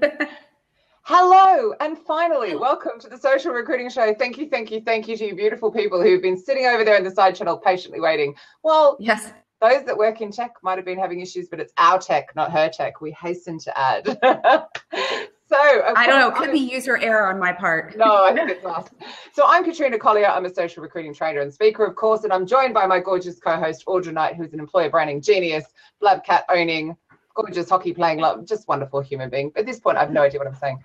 [1.02, 4.14] Hello, and finally, welcome to the Social Recruiting Show.
[4.14, 6.96] Thank you, thank you, thank you to you beautiful people who've been sitting over there
[6.96, 8.34] in the side channel patiently waiting.
[8.62, 11.98] Well, yes, those that work in tech might have been having issues, but it's our
[11.98, 13.00] tech, not her tech.
[13.00, 14.06] We hasten to add.
[14.06, 16.30] so I don't know.
[16.30, 17.96] Could be user error on my part.
[17.96, 18.88] no, I think it's us.
[19.32, 20.26] So I'm Katrina Collier.
[20.26, 23.38] I'm a social recruiting trainer and speaker, of course, and I'm joined by my gorgeous
[23.38, 25.64] co-host Audra Knight, who's an employer branding genius,
[26.02, 26.96] Blabcat owning,
[27.34, 29.50] gorgeous hockey playing, love, just wonderful human being.
[29.50, 30.82] But at this point, I have no idea what I'm saying.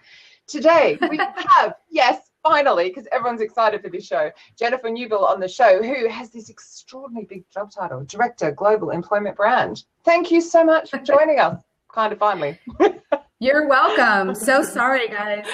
[0.48, 1.18] Today we
[1.58, 6.08] have yes, finally, because everyone's excited for this show, Jennifer Newbill on the show, who
[6.08, 9.84] has this extraordinary big job title, Director Global Employment Brand.
[10.04, 11.62] Thank you so much for joining us.
[11.92, 12.60] Kind of finally.
[13.40, 14.36] You're welcome.
[14.36, 15.46] So sorry, guys.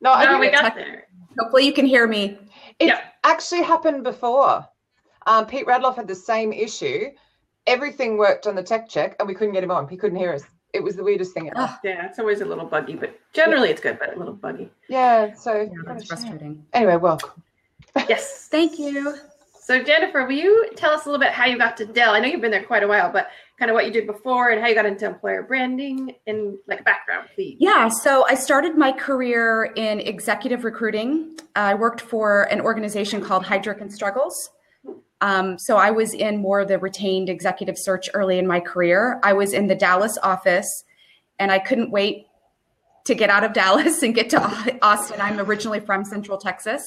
[0.00, 1.06] No, no we got there.
[1.38, 2.38] Hopefully, you can hear me.
[2.78, 3.14] It yep.
[3.24, 4.66] actually happened before.
[5.26, 7.10] Um, Pete Radloff had the same issue.
[7.70, 9.88] Everything worked on the tech check, and we couldn't get him on.
[9.88, 10.42] He couldn't hear us
[10.72, 11.56] it was the weirdest thing ever.
[11.58, 11.80] Ah.
[11.82, 13.72] yeah, it's always a little buggy, but generally yeah.
[13.72, 14.70] it's good, but a little buggy.
[14.88, 16.64] Yeah, so yeah, that's frustrating.
[16.72, 17.42] Anyway, welcome.
[18.08, 19.16] Yes, thank you.
[19.62, 22.14] So Jennifer, will you tell us a little bit how you got to Dell?
[22.14, 24.50] I know you've been there quite a while, but kind of what you did before
[24.50, 27.56] and how you got into employer branding and like background, please.
[27.60, 31.38] Yeah, so I started my career in executive recruiting.
[31.54, 34.50] I worked for an organization called Heidrick and Struggles.
[35.20, 39.20] Um, so I was in more of the retained executive search early in my career.
[39.22, 40.84] I was in the Dallas office
[41.38, 42.26] and I couldn't wait
[43.04, 45.20] to get out of Dallas and get to Austin.
[45.20, 46.82] I'm originally from Central Texas.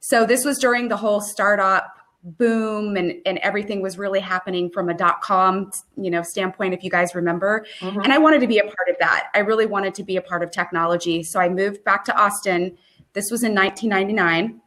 [0.00, 1.86] So this was during the whole startup
[2.24, 6.84] boom and, and everything was really happening from a dot com you know standpoint if
[6.84, 7.98] you guys remember mm-hmm.
[7.98, 10.22] and i wanted to be a part of that i really wanted to be a
[10.22, 12.78] part of technology so i moved back to austin
[13.12, 14.60] this was in 1999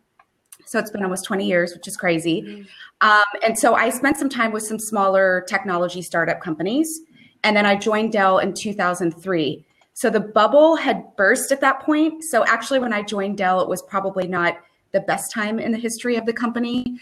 [0.66, 2.64] so it's been almost 20 years which is crazy mm-hmm.
[3.02, 7.02] Um, and so I spent some time with some smaller technology startup companies.
[7.44, 9.66] And then I joined Dell in 2003.
[9.94, 12.24] So the bubble had burst at that point.
[12.24, 14.58] So actually, when I joined Dell, it was probably not
[14.92, 16.98] the best time in the history of the company.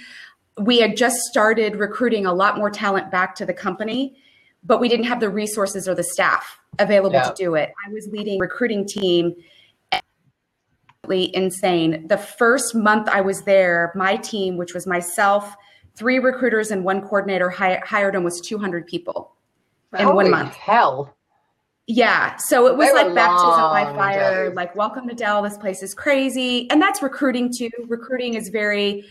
[0.58, 4.16] We had just started recruiting a lot more talent back to the company,
[4.64, 7.30] but we didn't have the resources or the staff available yeah.
[7.30, 7.74] to do it.
[7.88, 9.36] I was leading recruiting team
[11.10, 12.08] insane.
[12.08, 15.56] The first month I was there, my team, which was myself,
[15.96, 19.36] three recruiters and one coordinator hi- hired almost 200 people
[19.98, 20.54] in Holy one month.
[20.54, 21.16] Hell.
[21.88, 22.38] Yeah.
[22.38, 24.56] So it was they like baptism by fire, days.
[24.56, 25.42] like, welcome to Dell.
[25.42, 26.70] This place is crazy.
[26.72, 27.70] And that's recruiting too.
[27.88, 29.04] Recruiting is very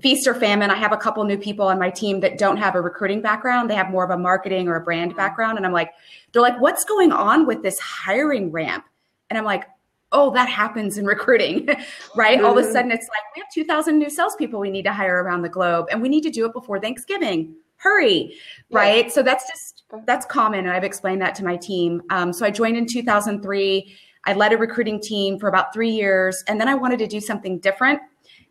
[0.00, 0.70] feast or famine.
[0.70, 3.70] I have a couple new people on my team that don't have a recruiting background.
[3.70, 5.56] They have more of a marketing or a brand background.
[5.56, 5.92] And I'm like,
[6.32, 8.84] they're like, what's going on with this hiring ramp?
[9.30, 9.64] And I'm like,
[10.12, 11.66] oh, that happens in recruiting,
[12.16, 12.38] right?
[12.38, 12.46] Mm-hmm.
[12.46, 15.22] All of a sudden, it's like we have 2,000 new salespeople we need to hire
[15.22, 17.54] around the globe, and we need to do it before Thanksgiving.
[17.76, 18.34] Hurry,
[18.70, 18.78] yeah.
[18.78, 19.12] right?
[19.12, 22.02] So that's just that's common, and I've explained that to my team.
[22.10, 23.96] Um, so I joined in 2003.
[24.24, 27.20] I led a recruiting team for about three years, and then I wanted to do
[27.20, 28.00] something different.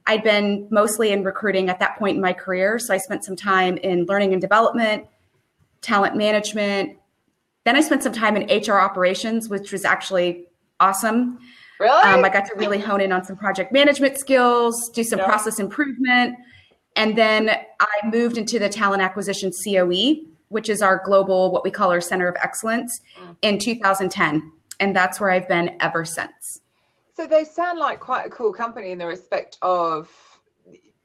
[0.08, 3.36] I'd been mostly in recruiting at that point in my career, so I spent some
[3.36, 5.06] time in learning and development,
[5.82, 6.98] talent management.
[7.66, 10.46] Then I spent some time in HR operations, which was actually
[10.80, 11.40] awesome.
[11.80, 12.04] Really?
[12.04, 15.60] Um, I got to really hone in on some project management skills, do some process
[15.60, 16.36] improvement.
[16.96, 17.50] And then
[17.80, 20.16] I moved into the talent acquisition COE,
[20.50, 23.36] which is our global, what we call our center of excellence, mm.
[23.44, 24.52] in 2010.
[24.80, 26.62] And that's where I've been ever since.
[27.16, 30.10] So they sound like quite a cool company in the respect of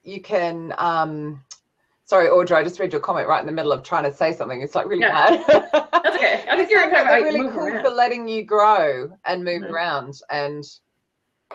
[0.03, 1.43] you can um,
[2.13, 4.35] Sorry, Audra, I just read your comment right in the middle of trying to say
[4.35, 4.61] something.
[4.61, 5.31] It's like really yeah.
[5.31, 5.73] bad.
[5.73, 6.45] That's okay.
[6.47, 7.83] I think you're like really cool around.
[7.83, 9.73] for letting you grow and move mm-hmm.
[9.73, 10.63] around and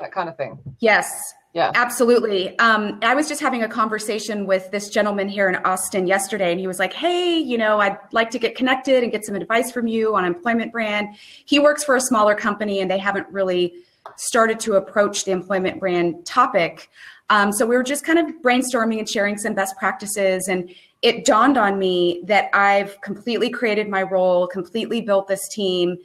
[0.01, 0.57] that kind of thing.
[0.79, 1.11] Yes.
[1.53, 1.71] Yeah.
[1.75, 2.57] Absolutely.
[2.57, 6.59] Um, I was just having a conversation with this gentleman here in Austin yesterday, and
[6.59, 9.71] he was like, Hey, you know, I'd like to get connected and get some advice
[9.71, 11.17] from you on employment brand.
[11.45, 13.75] He works for a smaller company and they haven't really
[14.15, 16.89] started to approach the employment brand topic.
[17.29, 20.47] Um, so we were just kind of brainstorming and sharing some best practices.
[20.47, 25.97] And it dawned on me that I've completely created my role, completely built this team.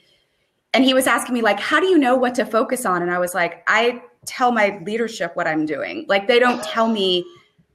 [0.75, 3.03] And he was asking me, like, how do you know what to focus on?
[3.03, 6.07] And I was like, I tell my leadership what I'm doing.
[6.09, 7.25] Like, they don't tell me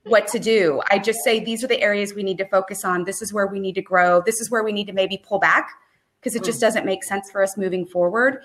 [0.03, 0.81] what to do.
[0.89, 3.03] I just say, these are the areas we need to focus on.
[3.03, 4.21] This is where we need to grow.
[4.25, 5.69] This is where we need to maybe pull back
[6.19, 8.41] because it just doesn't make sense for us moving forward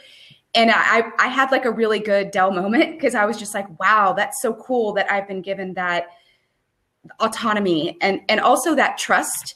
[0.54, 3.66] and I, I had like a really good Dell moment because I was just like,
[3.80, 6.08] wow, that's so cool that I've been given that
[7.20, 9.54] autonomy and and also that trust.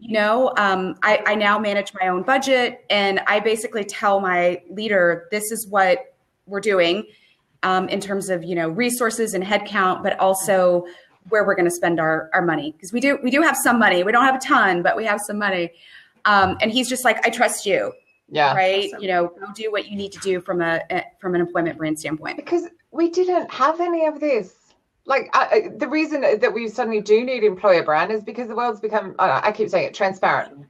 [0.00, 4.60] You know, um, I, I now manage my own budget, and I basically tell my
[4.68, 6.16] leader, this is what
[6.46, 7.06] we're doing
[7.62, 10.84] um, in terms of you know resources and headcount, but also
[11.28, 13.78] where we're going to spend our our money because we do we do have some
[13.78, 14.02] money.
[14.02, 15.70] We don't have a ton, but we have some money.
[16.24, 17.92] Um, and he's just like, I trust you
[18.32, 18.54] Yeah.
[18.54, 19.02] right Awesome.
[19.02, 21.76] you know go do what you need to do from a, a from an employment
[21.78, 24.54] brand standpoint because we didn't have any of this.
[25.04, 28.54] Like I, I- the reason that we suddenly do need employer brand is because the
[28.56, 29.14] world's become.
[29.18, 30.66] I, I keep saying it transparent.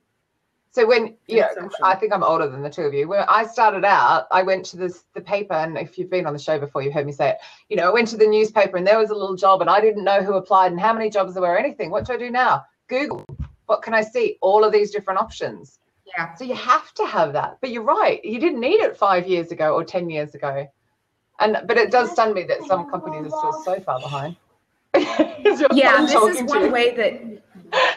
[0.70, 1.68] So when you know, Yeah.
[1.82, 3.06] I think I'm older than the two of you.
[3.06, 6.32] When I started out, I went to this the paper, and if you've been on
[6.32, 7.36] the show before, you've heard me say it.
[7.68, 9.80] You know, I went to the newspaper, and there was a little job, and I
[9.82, 11.90] didn't know who applied and how many jobs there were, or anything.
[11.90, 12.64] What do I do now?
[12.88, 13.26] Google.
[13.66, 14.38] What can I see?
[14.40, 15.78] All of these different options.
[16.16, 17.58] Yeah So you have to have that.
[17.60, 18.24] But you're right.
[18.24, 20.68] You didn't need it five years ago or 10 years ago.
[21.40, 24.36] And but it does stun me that some companies are still so far behind.
[25.74, 27.42] Yeah this is one way that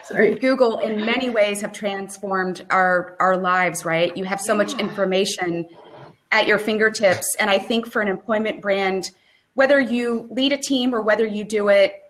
[0.04, 0.34] Sorry.
[0.36, 4.16] Google in many ways have transformed our our lives, right?
[4.16, 5.66] You have so much information
[6.32, 9.10] at your fingertips and I think for an employment brand
[9.54, 12.02] whether you lead a team or whether you do it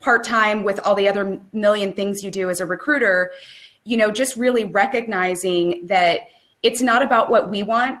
[0.00, 3.32] part-time with all the other million things you do as a recruiter,
[3.86, 6.22] you know, just really recognizing that
[6.62, 7.98] it's not about what we want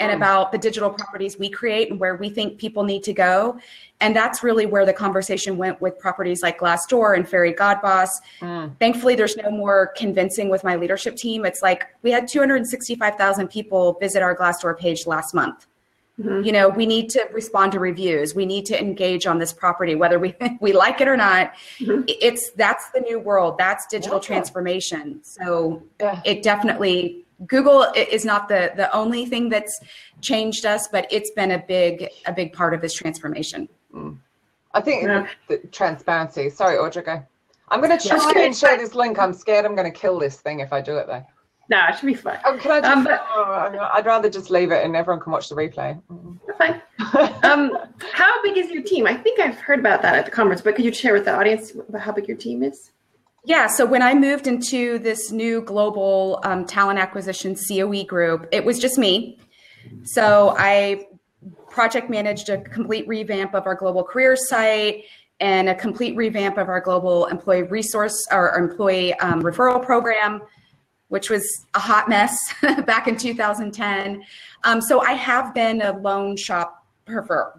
[0.00, 0.16] and Mm.
[0.16, 3.58] about the digital properties we create and where we think people need to go.
[4.00, 8.10] And that's really where the conversation went with properties like Glassdoor and Fairygodboss.
[8.40, 8.78] Mm.
[8.78, 11.44] Thankfully, there's no more convincing with my leadership team.
[11.44, 15.66] It's like we had 265,000 people visit our Glassdoor page last month.
[16.20, 16.46] Mhm.
[16.46, 18.34] You know, we need to respond to reviews.
[18.34, 21.52] We need to engage on this property, whether we we like it or not.
[21.80, 22.04] Mhm.
[22.06, 23.58] It's that's the new world.
[23.58, 24.22] That's digital Yeah.
[24.22, 25.20] transformation.
[25.24, 26.20] So Yeah.
[26.24, 29.76] it definitely Google i- is not the the only thing that's
[30.20, 33.68] changed us, but it's been a big a big part of this transformation.
[34.72, 35.26] I think Yeah.
[35.48, 36.48] the, the transparency.
[36.50, 37.22] Sorry, Audra, go.
[37.70, 39.18] I'm going to try and share this link.
[39.18, 41.24] I'm scared I'm going to kill this thing if I do it though.
[41.70, 42.38] No, it should be fun.
[42.44, 42.92] Oh, can I just?
[42.92, 46.00] Um, but- oh, I'd rather just leave it and everyone can watch the replay.
[46.10, 46.38] Mm.
[46.58, 46.80] Fine.
[47.44, 47.76] Um,
[48.12, 49.06] how big is your team?
[49.06, 51.34] I think I've heard about that at the conference, but could you share with the
[51.34, 52.90] audience about how big your team is?
[53.44, 58.64] Yeah, so when I moved into this new global um, talent acquisition COE group, it
[58.64, 59.38] was just me.
[60.04, 61.06] So I
[61.68, 65.04] project managed a complete revamp of our global career site
[65.40, 70.40] and a complete revamp of our global employee resource or employee um, referral program,
[71.14, 72.36] which was a hot mess
[72.86, 74.24] back in 2010.
[74.64, 76.84] Um, so I have been a lone shop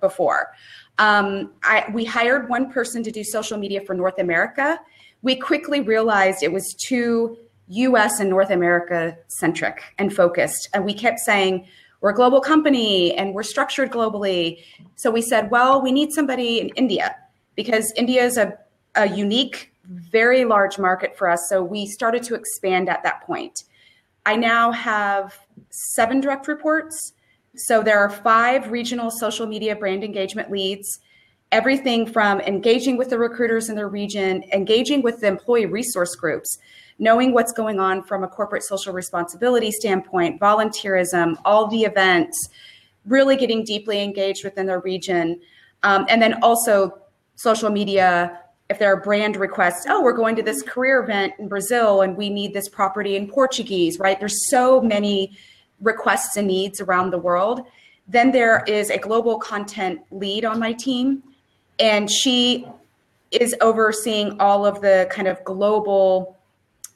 [0.01, 0.51] before.
[0.97, 4.77] Um, I, we hired one person to do social media for North America.
[5.21, 7.37] We quickly realized it was too
[7.69, 10.67] US and North America centric and focused.
[10.73, 11.65] And we kept saying,
[12.01, 14.59] we're a global company and we're structured globally.
[14.97, 17.15] So we said, well, we need somebody in India
[17.55, 18.57] because India is a,
[18.95, 21.47] a unique, very large market for us.
[21.49, 23.63] So we started to expand at that point.
[24.25, 25.37] I now have
[25.69, 27.13] seven direct reports.
[27.55, 30.99] So there are five regional social media brand engagement leads,
[31.51, 36.57] everything from engaging with the recruiters in their region, engaging with the employee resource groups,
[36.97, 42.49] knowing what's going on from a corporate social responsibility standpoint, volunteerism, all the events,
[43.05, 45.39] really getting deeply engaged within their region.
[45.83, 46.97] Um, and then also
[47.35, 48.39] social media
[48.69, 52.17] if there are brand requests, oh, we're going to this career event in Brazil and
[52.17, 54.19] we need this property in Portuguese, right?
[54.19, 55.37] There's so many
[55.81, 57.61] requests and needs around the world.
[58.07, 61.23] Then there is a global content lead on my team,
[61.79, 62.67] and she
[63.31, 66.37] is overseeing all of the kind of global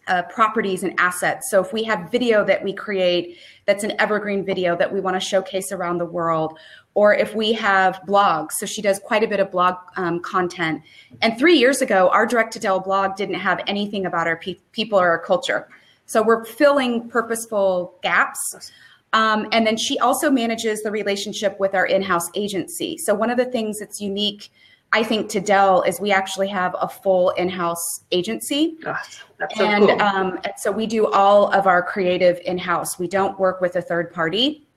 [0.07, 1.49] uh, properties and assets.
[1.51, 5.15] So if we have video that we create that's an evergreen video that we want
[5.15, 6.57] to showcase around the world,
[6.95, 10.81] or if we have blogs, so she does quite a bit of blog um, content.
[11.21, 14.57] And three years ago, our direct to Dell blog didn't have anything about our pe-
[14.71, 15.69] people or our culture.
[16.05, 18.71] So we're filling purposeful gaps.
[19.13, 22.97] Um, and then she also manages the relationship with our in house agency.
[22.97, 24.51] So one of the things that's unique,
[24.91, 28.77] I think, to Dell is we actually have a full in house agency.
[28.83, 30.01] That's so and, cool.
[30.01, 32.99] um, and so we do all of our creative in house.
[32.99, 34.67] We don't work with a third party.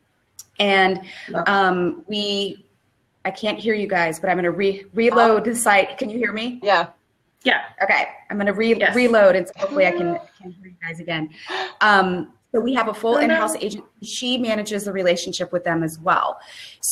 [0.63, 1.01] And
[1.47, 2.65] um, we,
[3.25, 5.99] I can't hear you guys, but I'm going to re- reload the site.
[5.99, 6.61] Can you hear me?
[6.63, 6.91] Yeah.
[7.43, 7.63] yeah.
[7.83, 8.95] Okay, I'm going to re- Yes.
[8.95, 11.31] reload and so hopefully I can, can hear you guys again.
[11.81, 13.85] Um, so we have a full Oh, in-house agent.
[14.05, 16.39] She manages the relationship with them as well.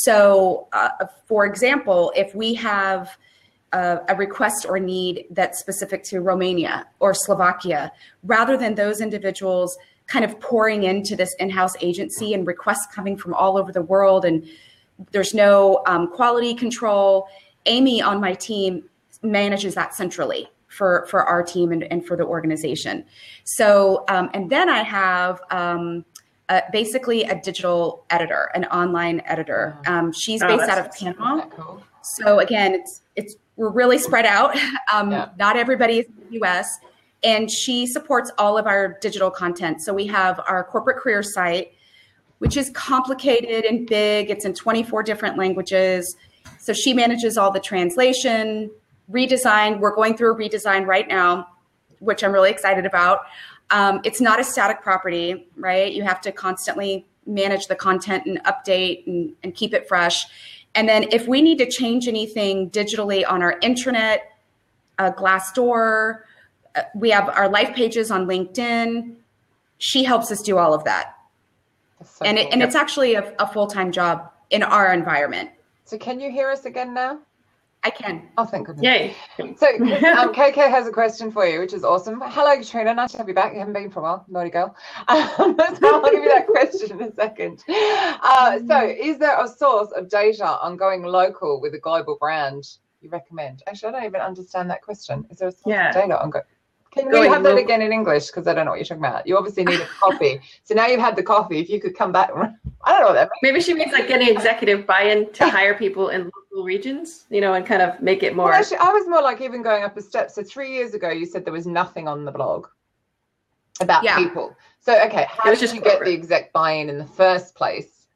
[0.05, 0.89] So, uh,
[1.29, 3.17] for example, if we have
[3.73, 7.93] a, a request or need that's specific to Romania or Slovakia,
[8.25, 9.77] rather than those individuals
[10.11, 14.25] kind of pouring into this in-house agency and requests coming from all over the world,
[14.25, 14.45] and
[15.13, 17.29] there's no um, quality control.
[17.67, 18.83] Amy on my team
[19.23, 23.05] manages that centrally for for our team and, and for the organization.
[23.45, 26.05] So, um, and then I have um,
[26.49, 29.79] uh, basically a digital editor, an online editor.
[29.87, 31.47] Um, she's Oh, based out of Panama.
[31.47, 31.83] Cool?
[32.19, 34.57] So again, it's it's we're really spread out.
[34.93, 35.29] Um, Yeah.
[35.39, 36.67] Not everybody is in the U.S.
[37.23, 39.83] And she supports all of our digital content.
[39.83, 41.73] So we have our corporate career site.
[42.39, 44.31] which is complicated and big.
[44.31, 46.17] It's in 24 different languages.
[46.59, 48.71] So she manages all the translation,
[49.13, 49.79] redesign.
[49.79, 51.49] We're going through a redesign right now,
[51.99, 53.21] which I'm really excited about.
[53.71, 55.93] Um, it's not a static property, right?
[55.93, 60.25] You have to constantly manage the content and update and, and keep it fresh.
[60.75, 64.21] And then if we need to change anything digitally on our intranet,
[64.99, 66.21] uh, Glassdoor,
[66.95, 69.15] we have our life pages on LinkedIn.
[69.79, 71.15] She helps us do all of that.
[72.05, 72.47] So and, cool.
[72.47, 75.51] it, and it's actually a, a full time job in our environment.
[75.85, 77.21] So, can you hear us again now?
[77.83, 78.29] I can.
[78.37, 78.85] Oh, thank goodness.
[78.85, 79.17] Yay.
[79.57, 82.21] So, um, KK has a question for you, which is awesome.
[82.23, 82.93] Hello, Katrina.
[82.93, 83.55] Nice to have you back.
[83.55, 84.25] You haven't been for a while.
[84.29, 84.77] Naughty girl.
[85.09, 87.65] Um, so, I'll give you that question in a second.
[87.69, 92.65] Uh, so, is there a source of data on going local with a global brand
[93.01, 93.63] you recommend?
[93.67, 95.27] Actually, I don't even understand that question.
[95.31, 95.89] Is there a source yeah.
[95.89, 96.43] of data on go-
[96.93, 98.27] can we have that again in English?
[98.27, 99.27] Because I don't know what you're talking about.
[99.27, 100.41] You obviously need a coffee.
[100.65, 101.61] so now you've had the coffee.
[101.61, 103.41] If you could come back, I don't know what that means.
[103.43, 107.55] Maybe she means like getting executive buy-in to hire people in local regions, you know,
[107.55, 108.47] and kind of make it more.
[108.47, 110.31] Well, actually, I was more like even going up a step.
[110.33, 112.67] So three years ago, you said there was nothing on the blog
[113.81, 114.17] about yeah.
[114.17, 114.57] people.
[114.81, 118.07] So okay, how did you get the exec buy-in in the first place?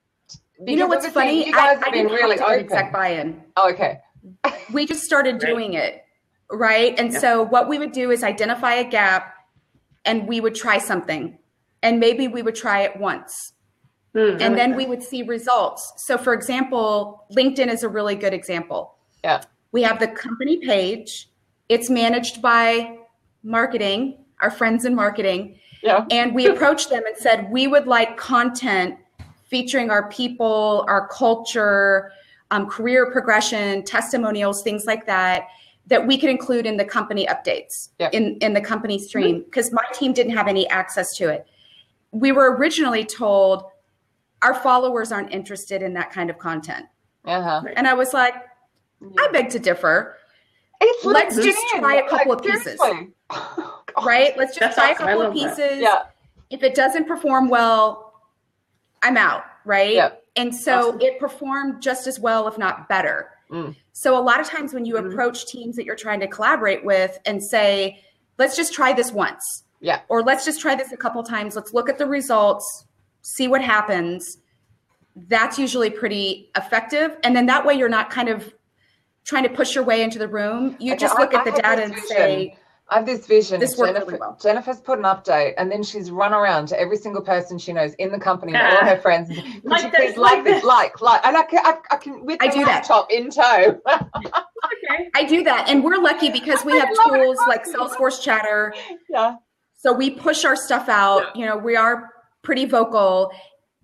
[0.58, 1.46] Because you know what's funny?
[1.46, 2.58] You guys I, have I been really open.
[2.58, 3.40] Exec buy-in.
[3.56, 4.00] Oh, okay.
[4.72, 5.84] we just started doing right.
[5.84, 6.03] it
[6.56, 6.94] right?
[6.98, 7.18] And yeah.
[7.18, 9.34] so what we would do is identify a gap
[10.04, 11.38] and we would try something.
[11.82, 13.52] And maybe we would try it once.
[14.14, 15.92] Mm, and then we would see results.
[15.96, 18.94] So for example, LinkedIn is a really good example.
[19.22, 19.42] Yeah.
[19.72, 21.28] We have the company page.
[21.68, 22.98] It's managed by
[23.42, 25.58] marketing, our friends in marketing.
[25.82, 26.04] Yeah.
[26.10, 28.96] And we approached them and said, we would like content
[29.48, 32.12] featuring our people, our culture,
[32.50, 35.48] um, career progression, testimonials, things like that
[35.86, 39.76] that we could include in the company updates in, in the company stream because mm-hmm.
[39.76, 41.46] my team didn't have any access to it.
[42.10, 43.64] We were originally told
[44.42, 46.86] our followers aren't interested in that kind of content.
[47.24, 47.62] Uh-huh.
[47.76, 48.34] And I was like,
[49.18, 50.16] I beg to differ.
[50.80, 52.78] It's Let's just try a couple like, of pieces.
[54.04, 54.36] right?
[54.36, 55.08] Let's just That's try awesome.
[55.08, 55.80] a couple of pieces.
[55.80, 56.04] Yeah.
[56.50, 58.20] If it doesn't perform well,
[59.02, 59.44] I'm out.
[59.64, 59.94] Right.
[59.94, 60.10] Yeah.
[60.36, 61.00] And so awesome.
[61.00, 63.30] it performed just as well, if not better.
[63.50, 63.76] Mm.
[63.92, 65.10] So a lot of times when you mm-hmm.
[65.10, 68.00] approach teams that you're trying to collaborate with and say,
[68.38, 69.64] let's just try this once.
[69.80, 70.00] Yeah.
[70.08, 71.56] Or let's just try this a couple times.
[71.56, 72.86] Let's look at the results,
[73.22, 74.38] see what happens.
[75.14, 77.16] That's usually pretty effective.
[77.22, 78.52] And then that way you're not kind of
[79.24, 80.76] trying to push your way into the room.
[80.80, 82.56] You just look I, at the data and say,
[82.90, 83.60] I have this vision.
[83.60, 84.38] This Jennifer, really well.
[84.42, 87.94] Jennifer's put an update, and then she's run around to every single person she knows
[87.94, 88.76] in the company, yeah.
[88.76, 89.28] all her friends.
[89.34, 92.48] Could like this, like this, like, like, and I can, I, I can with I
[92.48, 93.16] do laptop that.
[93.16, 93.80] in tow.
[93.88, 95.08] okay.
[95.14, 98.74] I do that, and we're lucky because we have tools like Salesforce Chatter.
[99.08, 99.36] Yeah.
[99.76, 101.34] So we push our stuff out.
[101.34, 101.40] Yeah.
[101.40, 102.10] You know, we are
[102.42, 103.32] pretty vocal,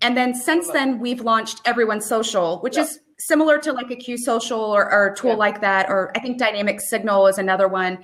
[0.01, 2.83] and then since then we've launched EveryoneSocial, which yeah.
[2.83, 6.19] is similar to like a Q Social or, or a tool like that, or I
[6.19, 8.03] think Dynamic Signal is another one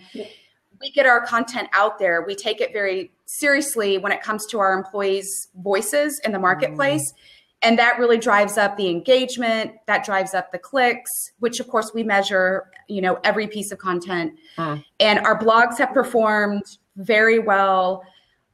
[0.81, 2.23] we get our content out there.
[2.25, 7.11] We take it very seriously when it comes to our employees' voices in the marketplace.
[7.11, 7.15] Mm.
[7.63, 11.91] And that really drives up the engagement, that drives up the clicks, which of course
[11.93, 14.33] we measure, you know, every piece of content.
[14.57, 14.83] Mm.
[14.99, 16.63] And our blogs have performed
[16.97, 18.03] very well.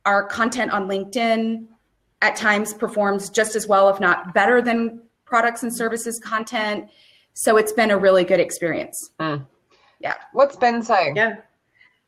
[0.05, 1.65] Our content on LinkedIn
[2.21, 6.89] at times performs just as well, if not better than products and services content.
[7.33, 9.11] So it's been a really good experience.
[9.19, 9.45] Mm.
[9.99, 10.15] Yeah.
[10.31, 11.17] What's Ben saying?
[11.17, 11.37] Yeah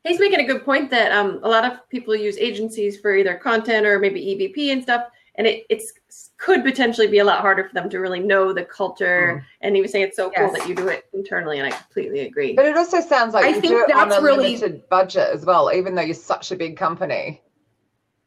[0.06, 3.36] he's making a good point that um, a lot of people use agencies for either
[3.36, 5.94] content or maybe EVP and stuff, and it it's
[6.38, 9.42] could potentially be a lot harder for them to really know the culture.
[9.42, 9.46] Mm.
[9.62, 10.40] And he was saying it's so yes.
[10.40, 12.54] cool that you do it internally, and I completely agree.
[12.54, 14.56] But it also sounds like I you do it on a really...
[14.56, 17.42] limited budget as well, even though you're such a big company.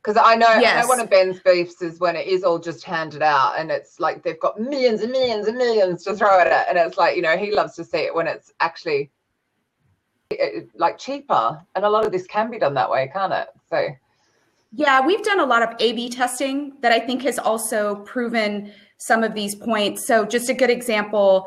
[0.02, 0.76] Because I know, yes.
[0.76, 3.70] I know one of Ben's beefs is when it is all just handed out and
[3.70, 6.66] it's like they've got millions and millions and millions to throw at it.
[6.68, 9.10] And it's like, you know, he loves to see it when it's actually
[10.74, 13.48] like cheaper and a lot of this can be done that way can't it?
[13.70, 13.88] So
[14.72, 18.70] yeah we've done a lot of a b testing that i think has also proven
[18.98, 20.06] some of these points.
[20.06, 21.46] So just a good example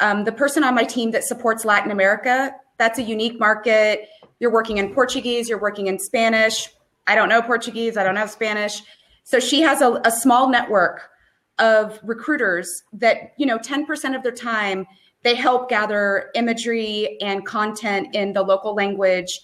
[0.00, 4.08] um, the person on my team that supports latin america that's a unique market.
[4.38, 6.68] You're working in portuguese you're working in spanish.
[7.08, 8.80] I don't know portuguese i don't know spanish.
[9.24, 11.10] So she has a, a small network
[11.58, 14.86] of recruiters that you know 10% of their time
[15.24, 19.40] they help gather imagery and content in the local language.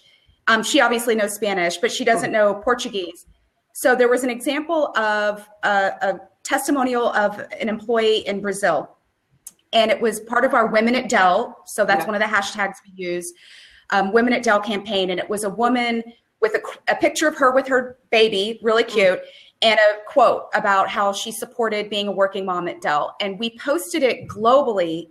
[0.47, 3.27] Um, she obviously knows Spanish, but she doesn't know Portuguese.
[3.73, 8.97] So there was an example of a, a testimonial of an employee in Brazil,
[9.73, 11.63] and it was part of our Women at Dell.
[11.67, 12.07] So that's yeah.
[12.07, 13.33] one of the hashtags we use,
[13.91, 16.03] um, Women at Dell campaign, and it was a woman
[16.41, 19.21] with a, a, picture of her with her baby, really cute,
[19.63, 23.15] and a quote about how she supported being a working mom at Dell.
[23.21, 25.09] And we posted it globally.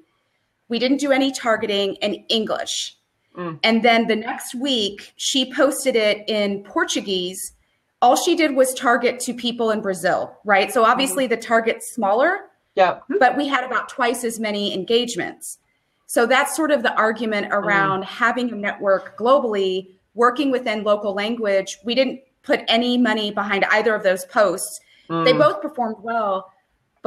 [0.70, 2.96] We didn't do any targeting in English.
[3.36, 3.60] Mm.
[3.64, 7.54] And then the next week, she posted it in Portuguese.
[8.02, 10.72] All she did was target to people in Brazil, right?
[10.72, 11.32] So obviously mm.
[11.32, 12.40] the target's smaller.
[12.76, 13.00] Yeah.
[13.20, 15.58] But we had about twice as many engagements.
[16.06, 18.06] So that's sort of the argument around mm.
[18.06, 21.78] having a network globally, working within local language.
[21.84, 24.80] We didn't put any money behind either of those posts.
[25.10, 25.26] Mm.
[25.26, 26.52] They both performed well,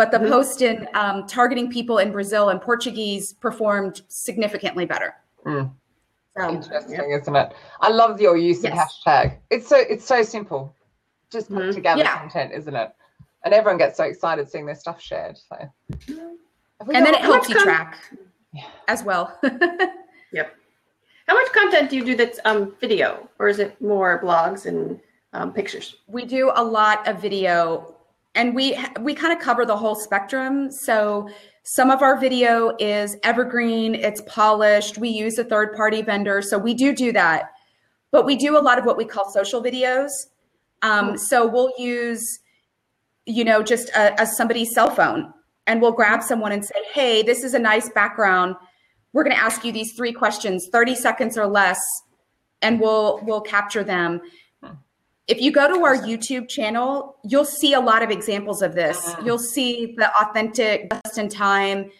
[0.03, 0.33] but the mm-hmm.
[0.33, 5.15] post in um, targeting people in Brazil and Portuguese performed significantly better.
[5.47, 5.71] Mm.
[6.37, 7.19] So, Interesting, yeah.
[7.19, 7.53] isn't it?
[7.81, 8.73] I love your use yes.
[8.73, 9.39] of hashtag.
[9.51, 10.75] It's so it's so simple.
[11.31, 11.71] Just put mm-hmm.
[11.71, 12.19] together yeah.
[12.19, 12.91] content, isn't it?
[13.45, 15.39] And everyone gets so excited seeing their stuff shared.
[15.39, 15.57] So,
[16.09, 17.97] and then it helps you track
[18.53, 18.67] yeah.
[18.89, 19.39] as well.
[20.33, 20.57] yep.
[21.29, 24.99] How much content do you do that's um, video, or is it more blogs and
[25.33, 25.97] um, pictures.
[26.07, 27.92] We do a lot of video,
[28.35, 30.71] and we we kind of cover the whole spectrum.
[30.71, 31.29] So
[31.65, 34.99] some of our video is evergreen, it's polished.
[34.99, 37.51] We use a third party vendor, so we do do that.
[38.11, 40.11] But we do a lot of what we call social videos.
[40.83, 42.41] Um, so we'll use,
[43.27, 45.33] you know, just a, a somebody's cell phone,
[45.67, 48.57] and we'll grab someone and say, "Hey, this is a nice background.
[49.13, 51.79] We're going to ask you these three questions, 30 seconds or less."
[52.63, 54.21] and we'll we'll capture them
[55.29, 58.99] if you go to our YouTube channel, you'll see a lot of examples of this.
[58.99, 59.23] Uh-huh.
[59.25, 61.91] You'll see the authentic, just in time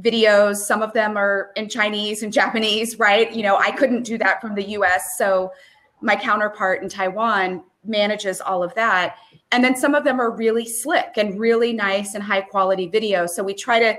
[0.00, 0.56] videos.
[0.56, 3.32] Some of them are in Chinese and Japanese, right?
[3.32, 5.16] You know, I couldn't do that from the US.
[5.18, 5.52] So
[6.00, 9.16] my counterpart in Taiwan manages all of that.
[9.50, 13.30] And then some of them are really slick and really nice and high quality videos.
[13.30, 13.96] So we try to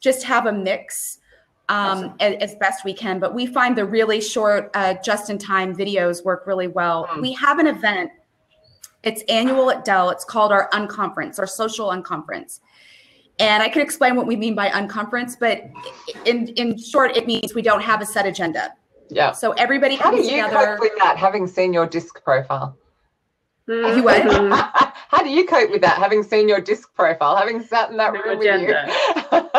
[0.00, 1.18] just have a mix
[1.68, 3.18] um, as, as, best we can.
[3.18, 7.06] But we find the really short, uh, just in time videos work really well.
[7.06, 7.22] Mm.
[7.22, 8.10] We have an event,
[9.02, 10.10] it's annual at Dell.
[10.10, 12.60] It's called our Unconference, our social unconference.
[13.38, 15.62] And I can explain what we mean by unconference, but
[16.24, 18.72] in, in short, it means we don't have a set agenda.
[19.10, 19.32] Yeah.
[19.32, 20.76] So everybody How comes do you together.
[20.76, 22.76] cope with that, having seen your disc profile?
[23.68, 24.22] You what?
[25.08, 28.12] How do you cope with that, having seen your disc profile, having sat in that
[28.12, 28.84] no room agenda.
[28.86, 29.17] with you?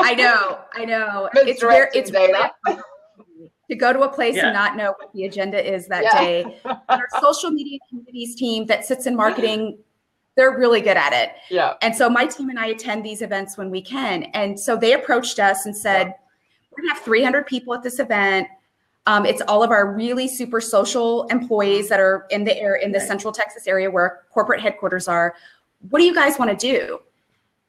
[0.09, 1.29] I know, I know.
[1.35, 2.51] It's very, it's data.
[3.69, 4.47] to go to a place yeah.
[4.47, 6.19] and not know what the agenda is that yeah.
[6.19, 6.59] day.
[6.89, 9.77] Our social media communities team that sits in marketing,
[10.35, 11.33] they're really good at it.
[11.51, 11.75] Yeah.
[11.83, 14.23] And so my team and I attend these events when we can.
[14.33, 16.13] And so they approached us and said, yeah.
[16.71, 18.47] we're gonna have 300 people at this event.
[19.05, 22.91] Um, it's all of our really super social employees that are in the air in
[22.91, 23.07] the right.
[23.07, 25.35] Central Texas area where corporate headquarters are.
[25.89, 26.99] What do you guys want to do?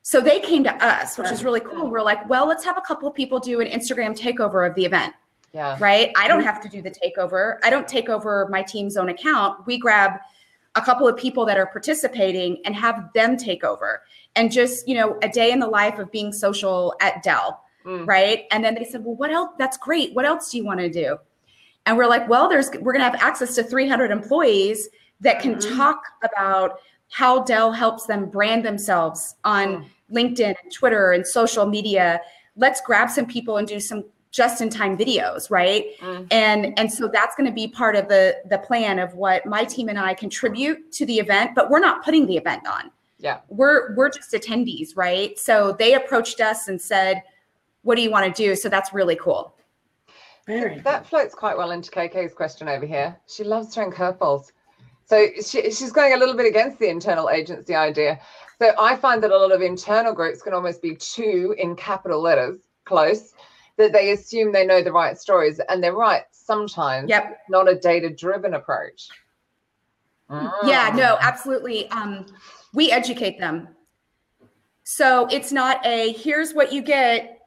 [0.02, 1.90] So they came to us, which is really cool.
[1.90, 4.84] We're like, well, let's have a couple of people do an Instagram takeover of the
[4.84, 5.14] event.
[5.52, 5.76] Yeah.
[5.80, 6.10] Right.
[6.16, 7.58] I don't have to do the takeover.
[7.62, 9.66] I don't take over my team's own account.
[9.66, 10.12] We grab
[10.76, 14.02] a couple of people that are participating and have them take over
[14.36, 17.60] and just, you know, a day in the life of being social at Dell.
[17.84, 18.06] Mm.
[18.06, 18.44] Right.
[18.52, 19.50] And then they said, well, what else?
[19.58, 20.14] That's great.
[20.14, 21.16] What else do you want to do?
[21.86, 24.88] And we're like, well, there's we're going to have access to 300 employees
[25.20, 25.76] that can mm-hmm.
[25.76, 26.78] talk about
[27.10, 29.84] how Dell helps them brand themselves on mm.
[30.12, 32.20] LinkedIn and Twitter and social media.
[32.56, 36.24] Let's grab some people and do some just in time videos right mm.
[36.30, 39.64] and and so that's going to be part of the the plan of what my
[39.64, 43.38] team and i contribute to the event but we're not putting the event on yeah
[43.48, 47.24] we're we're just attendees right so they approached us and said
[47.82, 49.52] what do you want to do so that's really cool
[50.46, 53.16] very that floats quite well into KK's question over here.
[53.28, 54.52] She loves throwing curveballs.
[55.10, 58.20] So she, she's going a little bit against the internal agency idea.
[58.60, 62.22] So I find that a lot of internal groups can almost be too in capital
[62.22, 63.32] letters close
[63.76, 67.10] that they assume they know the right stories and they're right sometimes.
[67.10, 67.40] Yep.
[67.48, 69.08] Not a data driven approach.
[70.30, 70.52] Mm.
[70.62, 71.90] Yeah, no, absolutely.
[71.90, 72.26] Um,
[72.72, 73.66] we educate them.
[74.84, 77.40] So it's not a here's what you get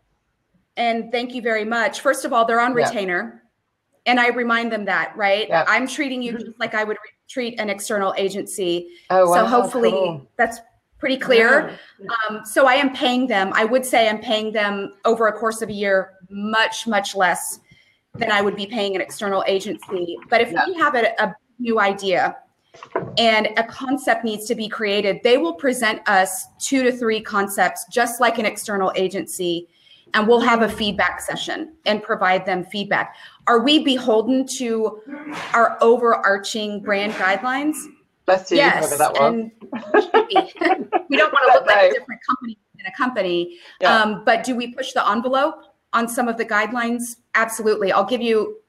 [0.76, 2.02] and thank you very much.
[2.02, 3.40] First of all, they're on retainer.
[4.06, 5.48] And I remind them that, right?
[5.50, 6.98] I'm treating you just like I would
[7.34, 8.90] treat an external agency.
[9.10, 10.30] Oh, wow, so hopefully cool.
[10.38, 10.60] that's
[11.00, 11.78] pretty clear.
[12.30, 13.52] Um, so I am paying them.
[13.54, 17.60] I would say I'm paying them over a course of a year much, much less
[18.16, 20.18] than I would be paying an external agency.
[20.30, 20.66] But if yeah.
[20.68, 22.38] we have a, a new idea
[23.18, 27.86] and a concept needs to be created, they will present us two to three concepts,
[27.92, 29.68] just like an external agency
[30.14, 33.16] and we'll have a feedback session and provide them feedback.
[33.48, 35.02] Are we beholden to
[35.54, 37.76] our overarching brand guidelines?
[38.26, 42.86] Let's see yes, that and we don't want to look like a different company in
[42.86, 43.60] a company.
[43.82, 44.02] Yeah.
[44.02, 47.18] Um, but do we push the envelope on some of the guidelines?
[47.36, 47.92] Absolutely.
[47.92, 48.60] I'll give you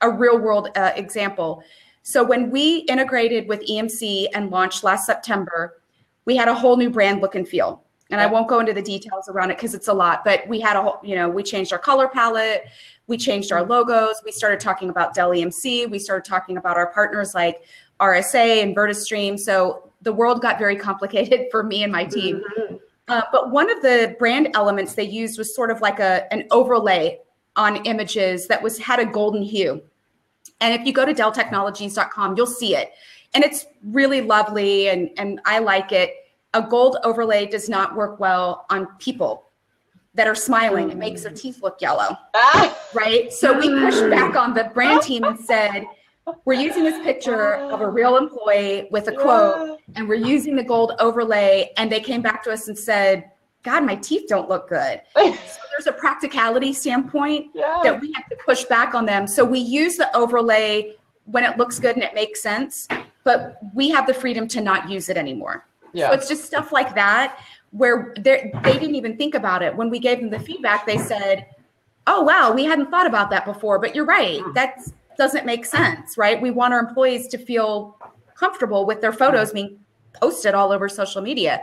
[0.00, 1.62] a real world uh, example.
[2.02, 5.82] So when we integrated with EMC and launched last September,
[6.24, 7.83] we had a whole new brand look and feel.
[8.10, 10.60] And I won't go into the details around it because it's a lot, but we
[10.60, 12.66] had a whole, you know, we changed our color palette,
[13.06, 16.92] we changed our logos, we started talking about Dell EMC, we started talking about our
[16.92, 17.62] partners like
[18.00, 19.38] RSA and Virtustream.
[19.38, 22.42] So the world got very complicated for me and my team.
[22.58, 22.80] Mhm.
[23.08, 26.46] Uh, but one of the brand elements they used was sort of like a an
[26.50, 27.18] overlay
[27.56, 29.82] on images that was had a golden hue.
[30.60, 32.92] And if you go to delltechnologies.com, you'll see it.
[33.34, 36.14] And it's really lovely and, and I like it.
[36.54, 39.50] A gold overlay does not work well on people
[40.14, 40.90] that are smiling.
[40.90, 42.78] It makes their teeth look yellow, Ah!
[42.94, 43.32] right?
[43.32, 45.84] So we pushed back on the brand team and said,
[46.44, 50.62] we're using this picture of a real employee with a quote and we're using the
[50.64, 53.30] gold overlay and they came back to us and said
[53.62, 55.22] god my teeth don't look good so
[55.70, 57.78] there's a practicality standpoint Yeah.
[57.82, 60.94] that we have to push back on them so we use the overlay
[61.26, 62.88] when it looks good and it makes sense
[63.22, 66.08] but we have the freedom to not use it anymore yeah.
[66.08, 67.38] so it's just stuff like that
[67.70, 71.46] where they're- didn't even think about it when we gave them the feedback they said
[72.06, 74.54] oh wow we hadn't thought about that before but you're right mm.
[74.54, 74.78] that
[75.16, 77.98] doesn't make sense right we want our employees to feel
[78.36, 79.54] comfortable with their photos mm.
[79.54, 79.78] being
[80.20, 81.62] posted all over social media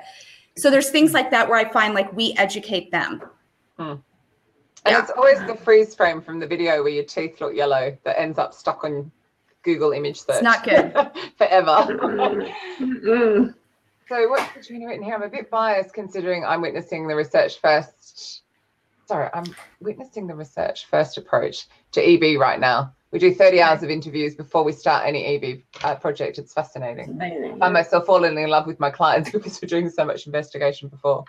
[0.57, 3.21] so there's things like that where i find like we educate them
[3.77, 4.01] mm.
[4.83, 5.01] And Yeah.
[5.01, 8.39] it's always the freeze frame from the video where your teeth look yellow that ends
[8.39, 9.11] up stuck on
[9.63, 10.41] Google image search.
[10.41, 10.91] not good.
[11.37, 11.71] Forever.
[12.79, 13.53] Mm-mm.
[14.11, 15.15] So what's Katrina written here?
[15.15, 18.41] I'm a bit biased considering I'm witnessing the research first.
[19.07, 19.45] Sorry, I'm
[19.79, 22.93] witnessing the research first approach to EB right now.
[23.11, 26.39] We do 30 hours of interviews before we start any EB uh, project.
[26.39, 27.09] It's fascinating.
[27.11, 27.53] Amazing.
[27.53, 30.89] I find myself falling in love with my clients because we're doing so much investigation
[30.89, 31.23] before.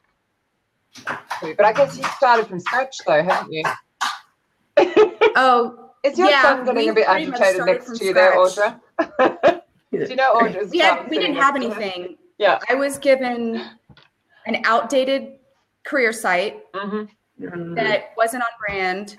[1.07, 3.63] But I guess you started from scratch though, haven't you?
[5.37, 8.81] oh Is your Yeah, son getting a bit agitated next to you there, scratch.
[8.99, 9.61] Audra?
[9.93, 12.59] Do you know Audra's Yeah, we didn't have anything Yeah.
[12.69, 13.63] i was given
[14.47, 15.23] an outdated
[15.85, 17.09] career site Mhm.
[17.41, 17.75] Mhm.
[17.77, 19.17] that wasn't on brand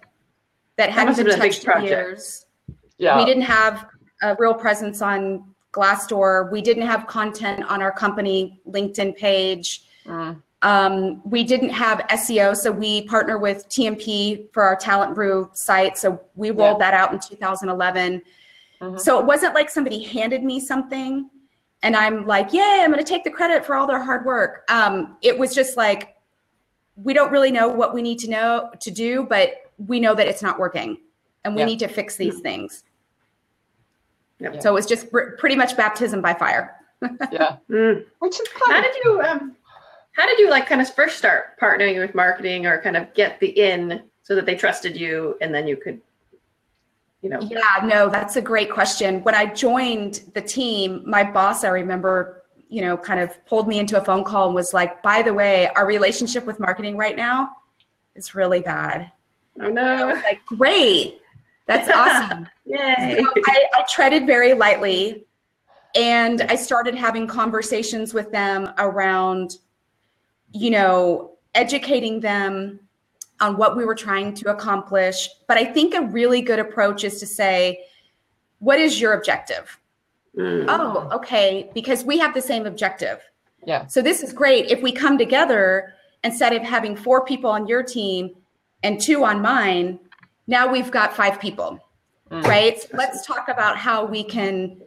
[0.78, 2.46] that hadn't must been been touched in years
[2.98, 3.18] Yeah.
[3.18, 3.86] we didn't have
[4.22, 5.20] a real presence on
[5.72, 10.42] glassdoor we didn't have content on our company linkedin page Mm.
[10.64, 16.20] um, we didn't have seo so we partner with tmp for our TalentBrew site so
[16.36, 18.22] we rolled that out in 2011
[18.82, 19.00] Mhm.
[19.00, 21.30] so it wasn't like somebody handed me something
[21.84, 24.64] and i'm like yeah i'm going to take the credit for all their hard work
[24.70, 26.16] um, it was just like
[26.96, 30.28] we don't really know what we need to know to do but we know that
[30.28, 30.98] it's not working
[31.44, 31.66] and we Yeah.
[31.68, 32.84] need to fix these things
[34.40, 34.62] Yep.
[34.62, 36.76] so it was just pr- pretty much baptism by fire
[37.32, 37.58] Yeah.
[37.70, 38.06] Mm.
[38.20, 39.56] Which is How kind of did you um
[40.16, 43.40] how did you like kind of first start partnering with marketing or kind of get
[43.40, 46.00] the in so that they trusted you and then you could
[47.24, 49.24] you know Yeah, no, that's a great question.
[49.24, 53.80] When I joined the team, my boss, I remember, you know, kind of pulled me
[53.80, 57.16] into a phone call and was like, by the way, our relationship with marketing right
[57.16, 57.50] now
[58.16, 59.12] is really bad.
[59.62, 61.22] oh I no was like, great.
[61.66, 62.48] That's awesome.
[62.66, 65.26] yay So I, I treaded very lightly
[65.96, 69.58] and I started having conversations with them around,
[70.52, 72.82] you know, educating them
[73.40, 75.30] on what we were trying to accomplish.
[75.48, 77.86] But I think a really good approach is to say,
[78.60, 79.80] what is your objective?
[80.38, 80.66] Mm.
[80.68, 83.20] Oh, okay, because we have the same objective.
[83.66, 83.86] Yeah.
[83.88, 84.70] So this is great.
[84.70, 85.94] If we come together
[86.24, 88.32] instead of having four people on your team
[88.84, 90.00] and two on mine,
[90.48, 91.80] now we've got five people
[92.34, 92.44] Mm.
[92.46, 92.82] right?
[92.82, 94.82] So let's talk about how we can,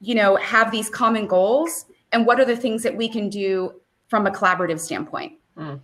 [0.00, 3.74] you know, have these common goals and what are the things that we can do
[4.08, 5.34] from a collaborative standpoint.
[5.56, 5.80] Mm.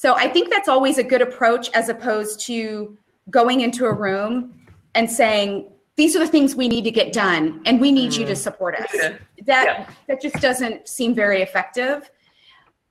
[0.00, 2.96] So I think that's always a good approach as opposed to
[3.28, 4.54] going into a room
[4.94, 8.24] and saying, these are the things we need to get done and we need you
[8.24, 8.88] to support us.
[8.94, 9.16] Yeah.
[9.44, 9.86] That Yeah.
[10.08, 12.10] that just doesn't seem very effective.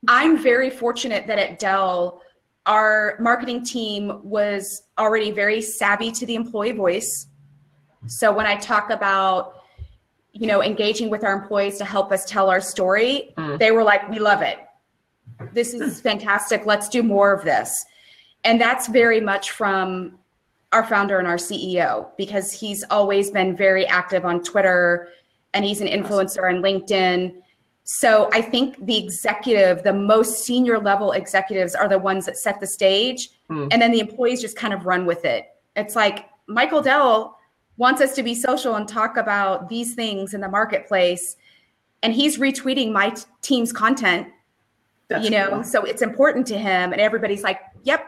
[0.08, 2.22] I'm very fortunate that at Dell
[2.67, 7.26] our marketing team was already very savvy to the employee voice.
[8.06, 9.56] So when I talk about,
[10.34, 13.58] you know, engaging with our employees to help us tell our story, Mm.
[13.58, 14.60] they were like, "We love it.
[15.53, 16.65] This is fantastic.
[16.65, 17.85] Let's do more of this."
[18.43, 20.17] And that's very much from
[20.71, 25.09] our founder and our CEO because he's always been very active on Twitter
[25.53, 27.33] and he's an influencer on LinkedIn.
[27.83, 32.59] So I think the executive, the most senior level executives are the ones that set
[32.59, 33.67] the stage Hmm.
[33.71, 35.47] and then the employees just kind of run with it.
[35.75, 37.39] It's like Michael Dell
[37.77, 41.35] wants us to be social and talk about these things in the marketplace
[42.03, 44.27] and he's retweeting my t- team's content,
[45.10, 45.63] That's you know, cool.
[45.63, 48.06] so it's important to him and everybody's like, "Yep.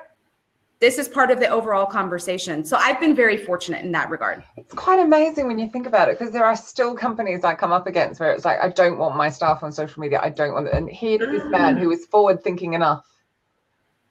[0.80, 2.64] this is part of the overall conversation.
[2.66, 4.44] So I've been very fortunate in that regard.
[4.58, 7.72] It's quite amazing when you think about it because there are still companies I come
[7.72, 10.20] up against where it's like, I don't want my staff on social media.
[10.24, 10.74] I don't want it.
[10.74, 13.06] And here's this man who is forward thinking enough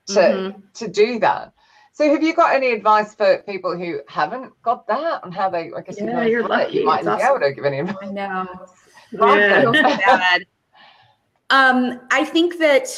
[0.06, 0.62] to Mhm.
[0.74, 1.52] to do that.
[1.92, 5.70] So have you got any advice for people who haven't got that on how they
[5.76, 6.78] I guess you, know, you're lucky.
[6.78, 7.36] you might it's not be awesome.
[7.42, 7.96] able to give any advice.
[8.00, 8.46] I know.
[9.72, 10.38] Yeah.
[11.50, 11.92] Feel so bad.
[11.94, 12.88] Um, I think that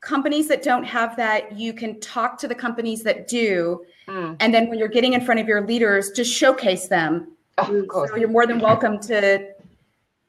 [0.00, 4.36] companies that don't have that, you can talk to the companies that do, Mm.
[4.40, 7.28] and then when you're getting in front of your leaders, just showcase them.
[7.58, 8.08] Oh, of.
[8.08, 9.48] So you're more than welcome to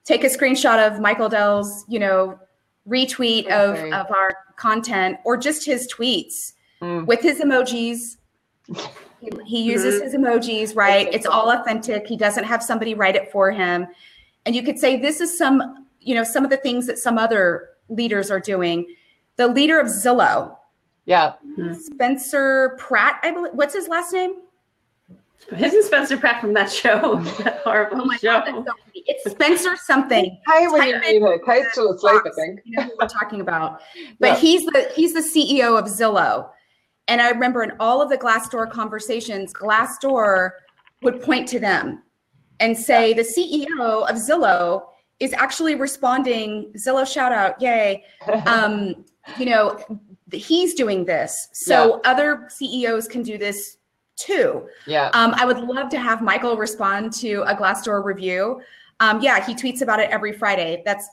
[0.06, 2.38] take a screenshot of Michael Dell's, you know,
[2.88, 3.92] retweet of, Okay.
[3.92, 7.06] of our content or just his tweets Mm.
[7.08, 8.18] with his emojis.
[8.68, 11.12] He, he uses his emojis, right?
[11.12, 12.06] It's all authentic.
[12.06, 13.88] He doesn't have somebody write it for him.
[14.46, 17.18] And you could say this is some, you know, some of the things that some
[17.18, 18.86] other leaders are doing.
[19.38, 20.58] The leader of Zillow,
[21.06, 21.34] Yeah.
[21.80, 23.54] Spencer Pratt, I believe.
[23.54, 24.36] What's his last name?
[25.58, 27.16] Isn't Spencer Pratt from that show?
[27.44, 28.42] that horrible Oh my show.
[28.46, 28.74] God, so.
[28.96, 30.40] It's Spencer something.
[30.48, 31.40] Hi, when you Type need her.
[31.40, 32.36] Kay's still asleep, I box.
[32.38, 32.60] think.
[32.64, 33.82] You know who we're talking about.
[34.20, 34.36] But Yeah.
[34.38, 36.50] he's the he's the CEO of Zillow.
[37.10, 40.52] And I remember in all of the Glassdoor conversations, Glassdoor
[41.02, 42.02] would point to them
[42.62, 44.86] and say the CEO of Zillow
[45.20, 46.72] is actually responding.
[46.76, 48.04] Zillow shout out, yay!
[48.46, 49.06] Um,
[49.38, 49.80] you know,
[50.32, 53.78] he's doing this, so other CEOs can do this
[54.16, 54.68] too.
[54.86, 55.10] yeah.
[55.14, 58.62] Um, I would love to have Michael respond to a Glassdoor review.
[59.00, 60.84] Um, yeah, he tweets about it every Friday.
[60.86, 61.08] That's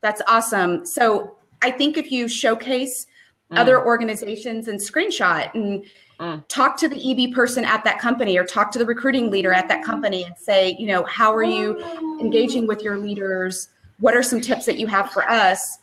[0.00, 0.86] that's awesome.
[0.86, 3.06] So I think if you showcase
[3.50, 3.58] Mm.
[3.58, 5.84] other organizations and screenshot and
[6.20, 6.42] Mm.
[6.48, 9.68] talk to the EB person at that company or talk to the recruiting leader at
[9.68, 11.80] that company and say, you know, how are you
[12.20, 13.68] engaging with your leaders?
[14.00, 15.78] What are some tips that you have for us?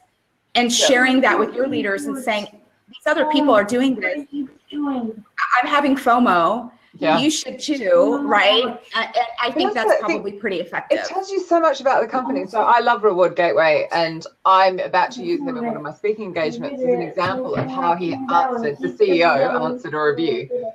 [0.54, 2.48] And sharing that with your leaders and saying,
[2.88, 4.26] these other people are doing this.
[4.74, 6.70] I'm having FOMO.
[6.98, 7.20] Yeah.
[7.20, 8.64] You should too, right?
[8.64, 11.00] Uh, and I think that's that's what I probably pretty effective.
[11.00, 12.46] It tells you so much about the company.
[12.46, 15.94] So I love Reward Gateway, and I'm about to use them in one of my
[15.94, 20.72] speaking engagements as an example of how he answered the CEO answered a review,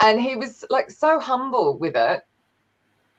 [0.00, 2.22] and he was like so humble with it,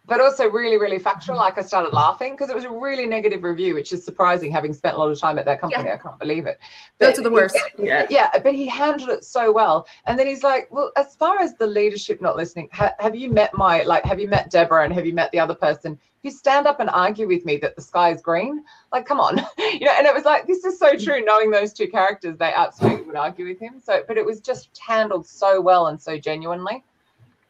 [0.05, 1.37] but also really, really factual.
[1.37, 4.73] Like I started laughing because it was a really negative review, which is surprising, having
[4.73, 5.89] spent a lot of time at that company.
[5.89, 6.59] I can't believe it.
[6.99, 7.57] Those But are the he- worst.
[7.77, 8.05] Yeah.
[8.09, 9.87] yeah, but he handled it so well.
[10.05, 13.29] And then he's like, "Well, as far as the leadership not listening, ha- have you
[13.29, 14.03] met my like?
[14.03, 15.93] Have you met Deborah and have you met the other person?
[15.93, 19.21] If you stand up and argue with me that the sky is green, like, come
[19.21, 21.23] on, you know." And it was like, this is so true.
[21.23, 23.79] Knowing those two characters, they absolutely would argue with him.
[23.81, 26.83] So, but it was just handled so well and so genuinely,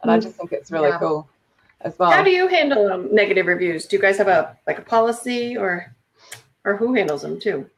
[0.03, 0.21] and I mm.
[0.21, 0.99] just think it's really Yeah.
[0.99, 1.27] cool
[1.83, 2.11] as well.
[2.11, 3.85] How do you handle um, negative reviews?
[3.85, 5.95] Do you guys have a like a policy or
[6.65, 7.69] or who handles them too?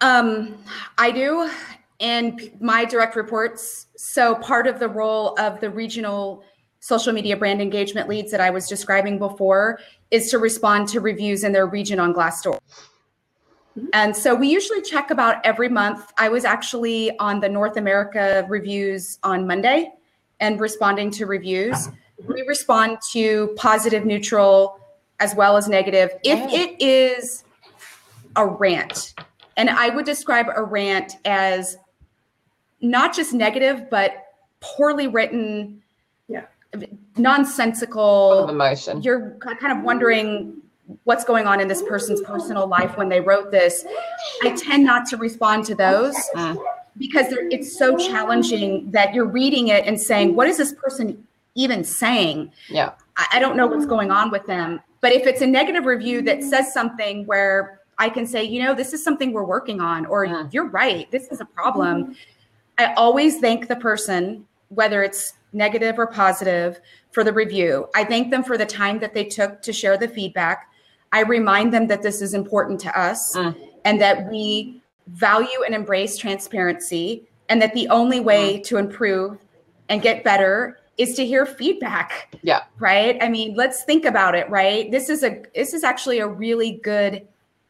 [0.00, 0.58] Um,
[0.98, 1.50] I do,
[2.00, 3.86] and my direct reports.
[3.96, 6.44] So part of the role of the regional
[6.80, 11.42] social media brand engagement leads that I was describing before is to respond to reviews
[11.42, 12.58] in their region on Glassdoor.
[13.92, 16.12] And so we usually check about every month.
[16.16, 19.92] I was actually on the North America reviews on Monday
[20.40, 21.88] and responding to reviews.
[22.24, 24.78] We respond to positive, neutral,
[25.20, 26.10] as well as negative.
[26.24, 26.54] If Oh.
[26.54, 27.44] it is
[28.36, 29.14] a rant,
[29.56, 31.76] and I would describe a rant as
[32.80, 34.12] not just negative, but
[34.60, 35.82] poorly written,
[36.28, 36.42] Yeah.
[37.16, 38.48] Nonsensical.
[38.48, 39.02] emotion.
[39.02, 40.54] You're kind of wondering
[41.04, 43.84] what's going on in this person's personal life when they wrote this.
[44.42, 46.58] I tend not to respond to those Mm.
[46.98, 51.25] because it's so challenging that you're reading it and saying, what is this person
[51.56, 52.52] even saying?
[52.68, 52.92] Yeah.
[53.16, 54.80] I, I don't know what's going on with them.
[55.00, 58.74] But if it's a negative review that says something where I can say, you know,
[58.74, 60.52] this is something we're working on, or Mm.
[60.52, 62.14] you're right, this is a problem.
[62.78, 67.88] I always thank the person, whether it's negative or positive, for the review.
[67.94, 70.68] I thank them for the time that they took to share the feedback.
[71.12, 73.54] I remind them that this is important to us Mm.
[73.86, 79.38] and that we value and embrace transparency, and that the only way to improve
[79.88, 82.62] and get better is to hear feedback Yeah.
[82.78, 86.26] right i mean let's think about it right this is a this is actually a
[86.28, 87.26] really good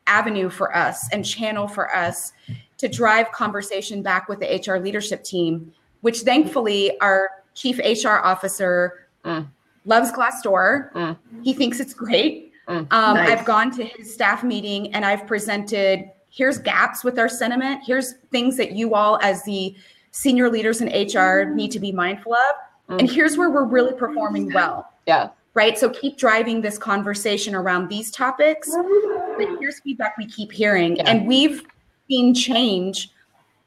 [0.06, 2.32] avenue for us and channel for us
[2.78, 9.02] to drive conversation back with the hr leadership team which thankfully our chief hr officer
[9.24, 9.48] Mm.
[9.86, 11.16] loves glassdoor Mm.
[11.42, 12.86] he thinks it's great Mm.
[12.92, 13.30] um, Nice.
[13.30, 18.12] i've gone to his staff meeting and i've presented here's gaps with our sentiment here's
[18.30, 19.74] things that you all as the
[20.12, 22.54] senior leaders in hr need to be mindful of
[22.88, 23.00] Mm.
[23.00, 25.30] and here's where we're really performing well Yeah.
[25.54, 25.76] right?
[25.78, 28.70] So keep driving this conversation around these topics.
[28.70, 31.04] But here's feedback we keep hearing, Yeah.
[31.10, 31.62] and we've
[32.08, 33.10] seen change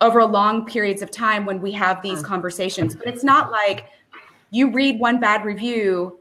[0.02, 2.96] over long periods of time when we have these conversations.
[2.96, 3.86] But it's not like
[4.52, 6.18] you read one bad review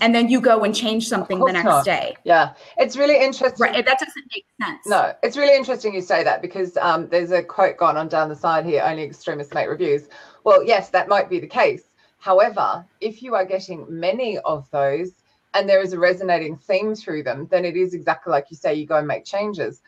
[0.00, 1.84] and then you go and change something the next not.
[1.84, 2.16] day.
[2.24, 3.58] Yeah, it's really interesting.
[3.60, 3.84] Right.
[3.84, 4.86] That doesn't make sense.
[4.86, 8.30] No, it's really interesting you say that because um, there's a quote gone on down
[8.30, 10.08] the side here only extremists make reviews.
[10.44, 11.82] Well, yes, that might be the case.
[12.22, 15.10] However, if you are getting many of those
[15.54, 18.74] and there is a resonating theme through them, then it is exactly like you say,
[18.74, 19.82] you go and make changes.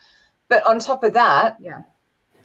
[0.49, 1.83] But on top of that, Yeah.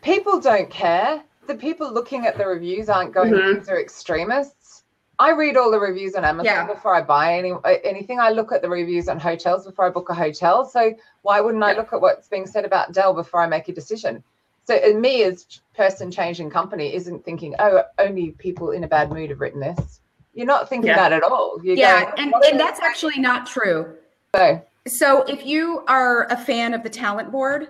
[0.03, 1.23] people don't care.
[1.47, 3.55] The people looking at the reviews aren't going, Mhm.
[3.55, 4.83] these are extremists.
[5.17, 6.67] I read all the reviews on Amazon Yeah.
[6.67, 8.19] before I buy any anything.
[8.19, 10.65] I look at the reviews on hotels before I book a hotel.
[10.65, 13.73] So why wouldn't I look at what's being said about Dell before I make a
[13.73, 14.23] decision?
[14.67, 15.47] So uh, me as
[15.79, 20.01] person changing company isn't thinking, oh, only people in a bad mood have written this.
[20.33, 20.97] You're not thinking Yeah.
[20.97, 21.57] that at all.
[21.63, 22.01] You're Yeah.
[22.03, 23.95] going, And, and that's actually not true.
[24.35, 27.69] saying?" So if you are a fan of the talent board,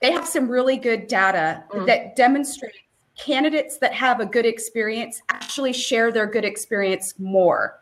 [0.00, 1.86] they have some really good data Mm.
[1.86, 2.78] that demonstrates
[3.18, 7.80] candidates that have a good experience actually share their good experience more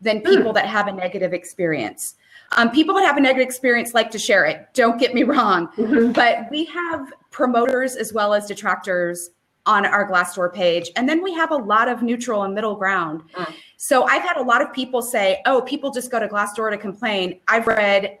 [0.00, 2.14] than people that have a negative experience.
[2.52, 4.68] Um, people that have a negative experience like to share it.
[4.72, 6.14] Don't get me wrong, Mhm.
[6.14, 9.28] but we have promoters as well as detractors
[9.66, 13.20] on our Glassdoor page, and then we have a lot of neutral and middle ground.
[13.34, 13.52] Mm.
[13.76, 16.78] So I've had a lot of people say, "Oh, people just go to Glassdoor to
[16.78, 18.18] complain." I've read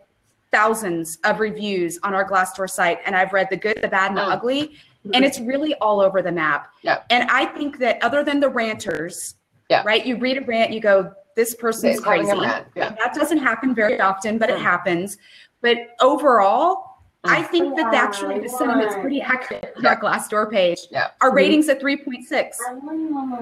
[0.52, 4.18] thousands of reviews on our Glassdoor site, and I've read the good, the bad, and
[4.18, 4.32] the Mm.
[4.36, 4.76] ugly,
[5.14, 6.68] and it's really all over the map.
[6.82, 6.98] Yeah.
[7.08, 9.36] And I think that other than the ranters,
[9.70, 9.82] Yeah.
[9.86, 10.04] right?
[10.04, 12.90] You read a rant, you go, "This person's crazy." yeah.
[13.00, 14.62] That doesn't happen very often, but it Mm.
[14.72, 15.16] happens.
[15.62, 16.95] But overall,
[17.28, 20.80] I think that actually the sentiment's pretty accurate on our Glassdoor page.
[20.90, 21.08] Yeah.
[21.20, 21.34] Our Mhm.
[21.34, 22.58] ratings at 3.6.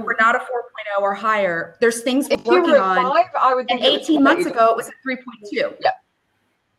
[0.03, 1.77] We're not a 4.0 or higher.
[1.81, 2.97] There's things If we're you working were on.
[3.13, 3.27] five,
[3.69, 5.75] And think it 18 months ago, it was at 3.2.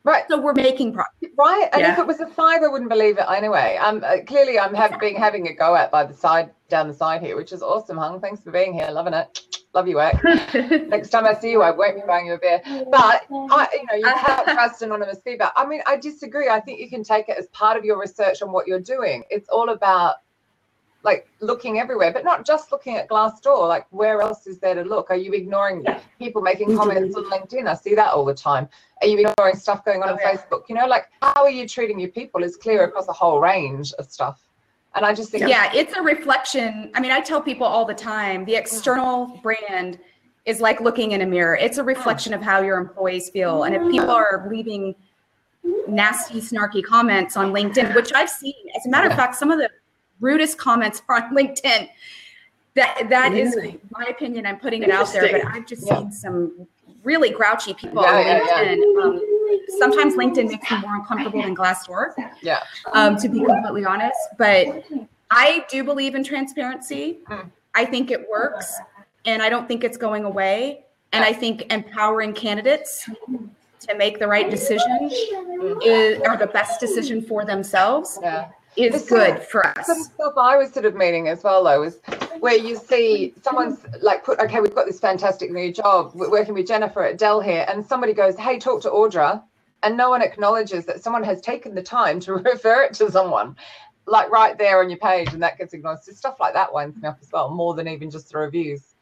[0.06, 0.24] Right.
[0.30, 1.10] So we're making progress.
[1.38, 3.78] Right, and if it was a five, I wouldn't believe it anyway.
[3.82, 6.94] Um, uh, clearly, I'm have, being having a go at by the side down the
[6.94, 7.98] side here, which is awesome.
[7.98, 9.40] Hung, thanks for being here, loving it.
[9.74, 10.24] Love your work.
[10.54, 12.62] Next time I see you, I won't be buying you a beer.
[12.66, 15.52] But I, you know, you can't trust anonymous feedback.
[15.58, 16.48] I mean, I disagree.
[16.48, 19.24] I think you can take it as part of your research on what you're doing.
[19.30, 20.16] It's all about
[21.06, 23.70] like looking everywhere, but not just looking at Glassdoor.
[23.70, 25.12] Like, where else is there to look?
[25.12, 26.00] Are you ignoring Yeah.
[26.20, 27.68] people making comments on LinkedIn?
[27.68, 28.68] I see that all the time.
[29.02, 30.34] Are you ignoring stuff going on Oh, on yeah.
[30.34, 30.64] Facebook?
[30.68, 33.94] You know, like how are you treating your people is clear across a whole range
[33.94, 34.42] of stuff.
[34.96, 36.92] And I just think, Yeah, it's a reflection.
[36.96, 38.60] I mean, I tell people all the time the mm.
[38.60, 40.00] external brand
[40.46, 41.56] is like looking in a mirror.
[41.56, 41.88] It's a mm.
[41.88, 43.64] reflection of how your employees feel.
[43.64, 43.92] And if mm.
[43.92, 44.96] people are leaving
[45.88, 49.60] nasty, snarky comments on LinkedIn, which I've seen, as a matter of fact, some of
[49.60, 49.70] the
[50.20, 51.90] rudest comments are on LinkedIn.
[52.76, 53.80] That that is Really?
[53.92, 54.46] my opinion.
[54.46, 56.00] I'm putting it out there, but I've just Yeah.
[56.00, 56.68] seen some
[57.04, 58.76] really grouchy people Yeah, on yeah, yeah.
[58.76, 59.04] LinkedIn.
[59.04, 59.22] Um,
[59.80, 62.62] sometimes LinkedIn makes me more uncomfortable than Glassdoor yeah,
[62.94, 64.18] um, to be completely honest.
[64.38, 64.84] But
[65.32, 67.20] I do believe in transparency.
[67.30, 67.50] Mm.
[67.76, 68.74] I think it works,
[69.26, 70.82] and I don't think it's going away.
[71.14, 73.10] And I think empowering candidates
[73.88, 75.10] to make the right decision
[75.82, 78.50] is, or the best decision for themselves yeah.
[78.78, 80.06] Is It's good for Some us.
[80.14, 82.00] stuff I was sort of meaning as well, though, is
[82.40, 86.54] where you see someone's like put, okay, we've got this fantastic new job we're working
[86.54, 89.42] with Jennifer at Dell here, and somebody goes, hey, talk to Audra,
[89.84, 93.56] and no one acknowledges that someone has taken the time to refer it to someone,
[94.08, 96.00] like right there on your page, and that gets ignored.
[96.04, 98.96] So stuff like that winds me up as well, more than even just the reviews,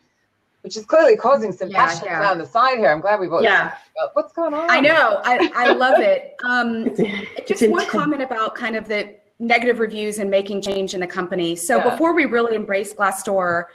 [0.61, 2.19] which is clearly causing some Yeah, passion yeah.
[2.21, 2.89] down the side here.
[2.91, 3.69] I'm glad we brought Yeah.
[3.95, 4.09] this.
[4.13, 4.69] What's going on?
[4.69, 5.21] I know.
[5.23, 6.35] I, I love it.
[6.45, 10.93] Um, It's, it's just one comment about kind of the negative reviews and making change
[10.93, 11.55] in the company.
[11.55, 11.89] So Yeah.
[11.89, 13.65] before we really embraced Glassdoor,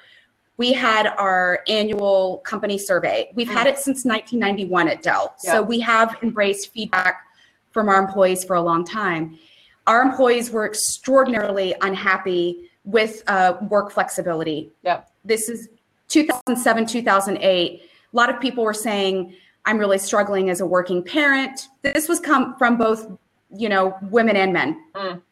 [0.57, 3.31] we had our annual company survey.
[3.35, 5.37] We've had it since 1991 at Dell.
[5.45, 5.53] Yeah.
[5.53, 7.23] So we have embraced feedback
[7.71, 9.39] from our employees for a long time.
[9.87, 14.71] Our employees were extraordinarily unhappy with uh, work flexibility.
[14.83, 15.03] Yeah.
[15.25, 15.69] This is
[16.09, 17.83] 2007, 2008.
[17.83, 19.35] A lot of people were saying,
[19.67, 21.69] I'm really struggling as a working parent.
[21.83, 23.07] This was come from both,
[23.55, 24.83] you know, women and men.
[24.95, 25.23] Mm.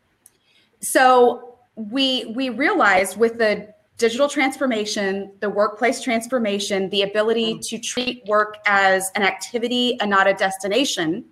[0.91, 8.23] So we we realized with the digital transformation, the workplace transformation, the ability to treat
[8.27, 11.25] work as an activity and not a destination,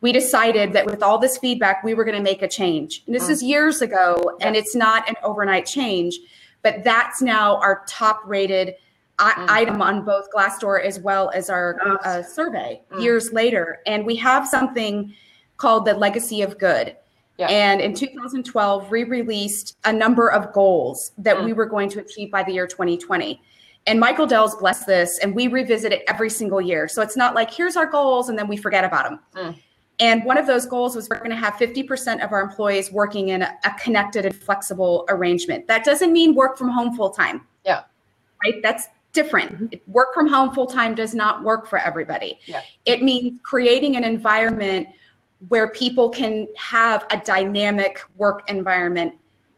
[0.00, 3.02] we decided that with all this feedback, we were going to make a change.
[3.06, 3.30] And this Mm.
[3.30, 6.18] is years ago, and it's not an overnight change,
[6.62, 8.74] but that's now our top rated
[9.18, 9.46] Mm.
[9.48, 11.96] item on both Glassdoor as well as our Oh.
[12.02, 13.02] uh, survey Mm.
[13.02, 13.80] years later.
[13.86, 15.12] And we have something
[15.58, 16.96] called the Legacy of Good.
[17.38, 17.46] Yeah.
[17.48, 21.44] And in 2012, we released a number of goals that Mm.
[21.46, 23.42] we were going to achieve by the year 2020.
[23.86, 26.88] And Michael Dell's blessed this, and we revisit it every single year.
[26.88, 29.20] So it's not like, here's our goals, and then we forget about them.
[29.34, 29.58] Mm.
[30.00, 33.28] And one of those goals was we're going to have 50% of our employees working
[33.28, 35.68] in a, a connected and flexible arrangement.
[35.68, 37.46] That doesn't mean work from home full time.
[37.64, 37.82] Yeah.
[38.42, 38.60] Right?
[38.62, 39.80] That's different.
[39.86, 42.40] Work from home full time does not work for everybody.
[42.46, 42.62] Yeah.
[42.86, 44.88] It means creating an environment
[45.48, 49.14] where people can have a dynamic work environment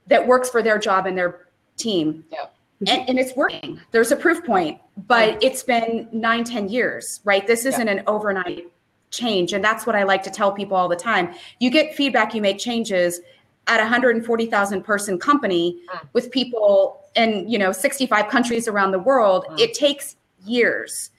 [0.07, 2.25] that works for their job and their team.
[2.33, 2.47] Yeah.
[2.81, 3.81] And, and it's working.
[3.91, 7.47] There's a proof point, but it's been nine, ten years, right?
[7.47, 8.67] This isn't an overnight
[9.11, 9.53] change.
[9.55, 11.35] And that's what I like to tell people all the time.
[11.59, 13.21] You get feedback, you make changes
[13.67, 16.09] at a 140,000 person company Mm.
[16.13, 19.47] with people in, you know, 65 countries around the world.
[19.51, 19.61] Mm.
[19.61, 21.11] It takes years.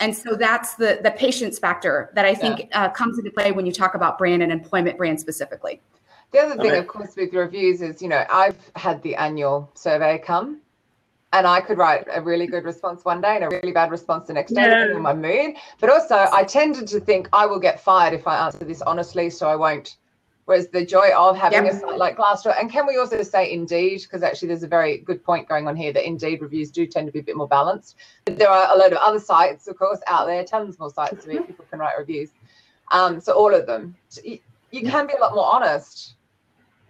[0.00, 0.06] Yeah.
[0.06, 3.66] And so that's the the patience factor that I think uh, comes into play when
[3.66, 5.80] you talk about brand and employment brand specifically.
[6.30, 6.78] The other thing, Okay.
[6.78, 10.60] of course, with reviews is, you know, I've had the annual survey come
[11.32, 14.26] and I could write a really good response one day and a really bad response
[14.26, 14.68] the next day, Yeah.
[14.68, 15.56] depending on my mood.
[15.80, 19.30] But also, I tended to think I will get fired if I answer this honestly,
[19.30, 19.96] so I won't.
[20.48, 21.74] Whereas the joy of having Yep.
[21.74, 24.00] a site like Glassdoor, and can we also say Indeed?
[24.00, 27.04] Because actually, there's a very good point going on here that Indeed reviews do tend
[27.06, 27.96] to be a bit more balanced.
[28.24, 31.26] But there are a load of other sites, of course, out there, tons more sites
[31.26, 32.30] where people can write reviews.
[32.92, 33.94] Um, so all of them,
[34.24, 34.38] you,
[34.70, 36.14] you can be a lot more honest.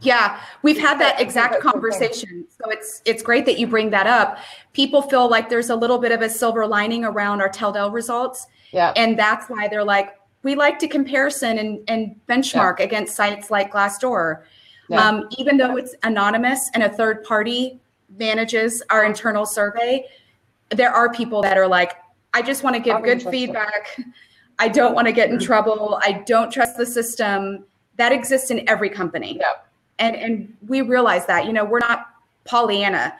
[0.02, 1.80] Yeah, we've had that exact that's the thing.
[1.80, 2.46] conversation.
[2.62, 4.38] So it's it's great that you bring that up.
[4.72, 7.90] People feel like there's a little bit of a silver lining around our Tell Dell
[7.90, 8.92] results, Yeah.
[8.94, 13.72] and that's why they're like, we like to comparison and, and benchmark against sites like
[13.72, 14.42] Glassdoor.
[14.88, 15.06] Yeah.
[15.06, 17.80] Um, even though it's anonymous and a third party
[18.18, 20.04] manages our internal survey,
[20.70, 21.96] there are people that are like,
[22.34, 23.30] I just want to give I'm good interested.
[23.32, 23.98] feedback.
[24.58, 25.98] I don't want to get in trouble.
[26.02, 27.64] I don't trust the system.
[27.96, 29.36] That exists in every company.
[29.40, 29.52] Yeah.
[29.98, 32.06] And and we realize that, you know, we're not
[32.44, 33.16] Pollyanna,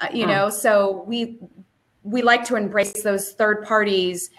[0.00, 0.30] uh, you Hmm.
[0.30, 1.38] know, so we
[2.02, 4.30] we like to embrace those third parties.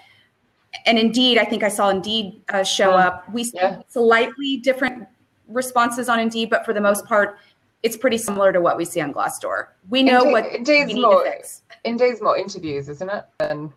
[0.86, 2.97] And indeed, I think I saw Indeed uh, show Hmm.
[2.97, 3.30] up.
[3.32, 3.82] We see Yeah.
[3.88, 5.07] slightly different
[5.47, 7.38] responses on Indeed, but for the most part,
[7.84, 9.67] it's pretty similar to what we see on Glassdoor.
[9.89, 11.26] We know Indeed- what Indeed's we more-.
[11.84, 13.71] Indeed's more interviews, isn't it, than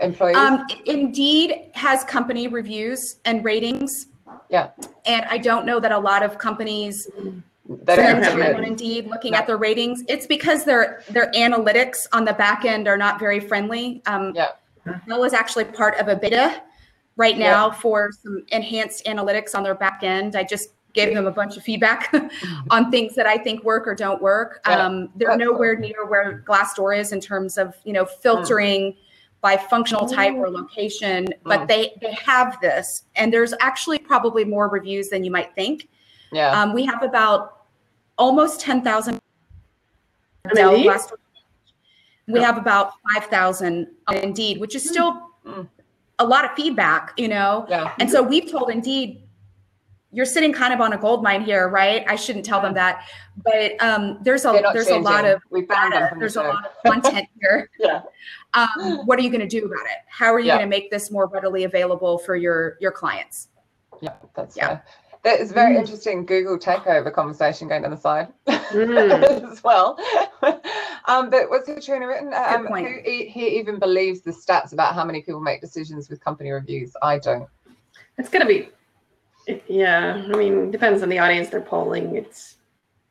[0.00, 0.36] employees?
[0.36, 4.08] Um, Indeed has company reviews and ratings.
[4.50, 4.68] Yeah.
[5.06, 8.54] And I don't know that a lot of companies that don't spend have time it.
[8.56, 9.38] on Indeed looking No.
[9.38, 10.04] at their ratings.
[10.08, 14.02] It's because their their analytics on the back end are not very friendly.
[14.06, 14.48] Um, Yeah.
[15.08, 16.62] Dell is actually part of a beta
[17.16, 20.36] right now for some enhanced analytics on their back end.
[20.36, 22.12] I just gave them a bunch of feedback
[22.70, 24.60] on things that I think work or don't work.
[24.66, 28.96] Um, they're nowhere near where Glassdoor is in terms of you know filtering
[29.42, 31.68] by functional type or location, but Mm.
[31.68, 35.88] they they have this, and there's actually probably more reviews than you might think.
[36.32, 36.50] Yeah.
[36.60, 37.66] Um, we have about
[38.18, 39.20] almost 10,000
[40.48, 40.88] On Dell Indeed?
[40.88, 41.16] Glassdoor.
[42.28, 45.68] We have about 5,000 on Indeed, which is still Mm.
[46.18, 47.66] a lot of feedback, you know?
[47.68, 47.92] yeah.
[48.00, 49.22] And so we've told Indeed,
[50.10, 52.04] you're sitting kind of on a gold mine here, right?
[52.08, 53.06] I shouldn't tell them that,
[53.44, 56.64] but um, there's a there's a lot of we found data, the there's a lot
[56.66, 57.68] of content here.
[57.78, 58.02] Yeah.
[58.54, 59.98] Um, what are you going to do about it?
[60.08, 60.56] How are you Yeah.
[60.56, 63.48] going to make this more readily available for your your clients?
[64.00, 64.66] Yeah, that's Yeah.
[64.68, 64.84] fair.
[65.26, 65.80] There is a very Mm.
[65.80, 69.50] interesting Google takeover conversation going down the side Mm.
[69.50, 69.98] as well.
[71.06, 72.32] um, but what's Katrina written?
[72.32, 72.86] Um, point.
[72.86, 76.52] who e- here even believes the stats about how many people make decisions with company
[76.52, 76.92] reviews?
[77.02, 77.48] I don't.
[78.18, 78.68] It's gonna be,
[79.48, 80.22] it- yeah.
[80.32, 82.14] I mean, depends on the audience they're polling.
[82.14, 82.54] It's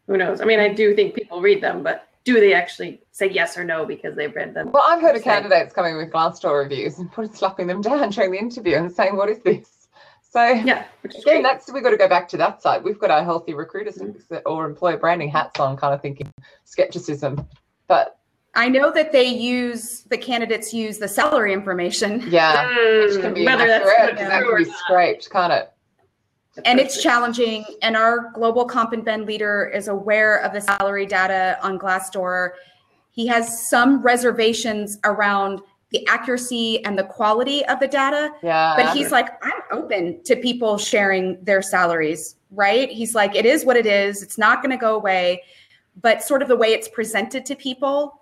[0.07, 0.39] who knows.
[0.39, 3.65] I mean, I do think people read them, but do they actually say yes or
[3.65, 4.71] no because they've read them?
[4.71, 8.31] Well, I've heard of candidates coming with Glassdoor reviews and putting slapping them down during
[8.31, 9.69] the interview and saying, "What is this?"
[10.35, 12.83] So Yeah, again, that's we've got to go back to that side.
[12.83, 14.35] We've got our healthy recruiters Mm-hmm.
[14.45, 16.29] or employer branding hats on, kind of thinking
[16.65, 17.47] skepticism.
[17.87, 18.17] But
[18.53, 22.21] I know that they use the candidates use the salary information.
[22.27, 22.67] yeah,
[23.05, 24.17] which can be whether that's inaccurate.
[24.17, 25.71] true That can be scraped, can't it?
[26.63, 31.05] and it's challenging and our global comp and ben leader is aware of the salary
[31.05, 32.51] data on glassdoor
[33.11, 35.59] he has some reservations around
[35.91, 38.73] the accuracy and the quality of the data Yeah.
[38.75, 42.89] but he's like i'm open to people sharing their salaries right?
[42.89, 44.23] He's like it is what it is.
[44.23, 45.43] It's not going to go away.
[46.01, 48.21] But sort of the way it's presented to people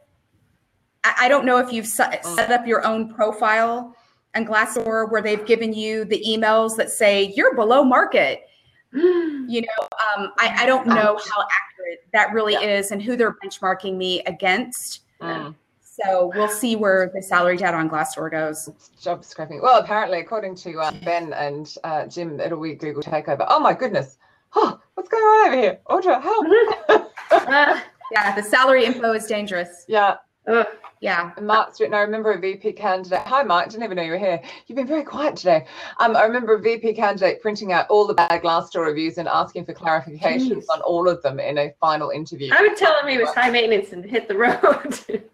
[1.03, 3.95] i, I don't know if you've se- set up your own profile
[4.33, 8.43] and glassdoor where they've given you the emails that say you're below market.
[8.93, 12.61] You know um, I, I don't know how accurate that really Yeah.
[12.77, 15.01] is and who they're benchmarking me against.
[15.21, 15.53] Mm,
[16.01, 18.69] so we'll see where the salary data on glassdoor goes
[19.01, 19.61] job scraping.
[19.61, 23.45] Well, apparently, according to uh, Ben and uh, Jim, it'll be Google takeover.
[23.47, 24.17] Oh my goodness!
[24.55, 25.79] Oh, what's going on over here?
[25.89, 26.47] Audra, help!
[27.31, 30.17] Ah, yeah the salary info is dangerous yeah,
[30.47, 30.67] Ugh.
[31.03, 31.31] Yeah.
[31.35, 33.19] And Mark's written, I remember a VP candidate.
[33.25, 33.69] Hi, Mark.
[33.69, 34.41] Didn't even know you were here.
[34.67, 35.65] You've been very quiet today.
[35.99, 39.65] Um, I remember a VP candidate printing out all the bad Glassdoor reviews and asking
[39.65, 40.69] for clarifications Jeez.
[40.71, 42.53] on all of them in a final interview.
[42.53, 44.99] I would tell him he was high maintenance and hit the road.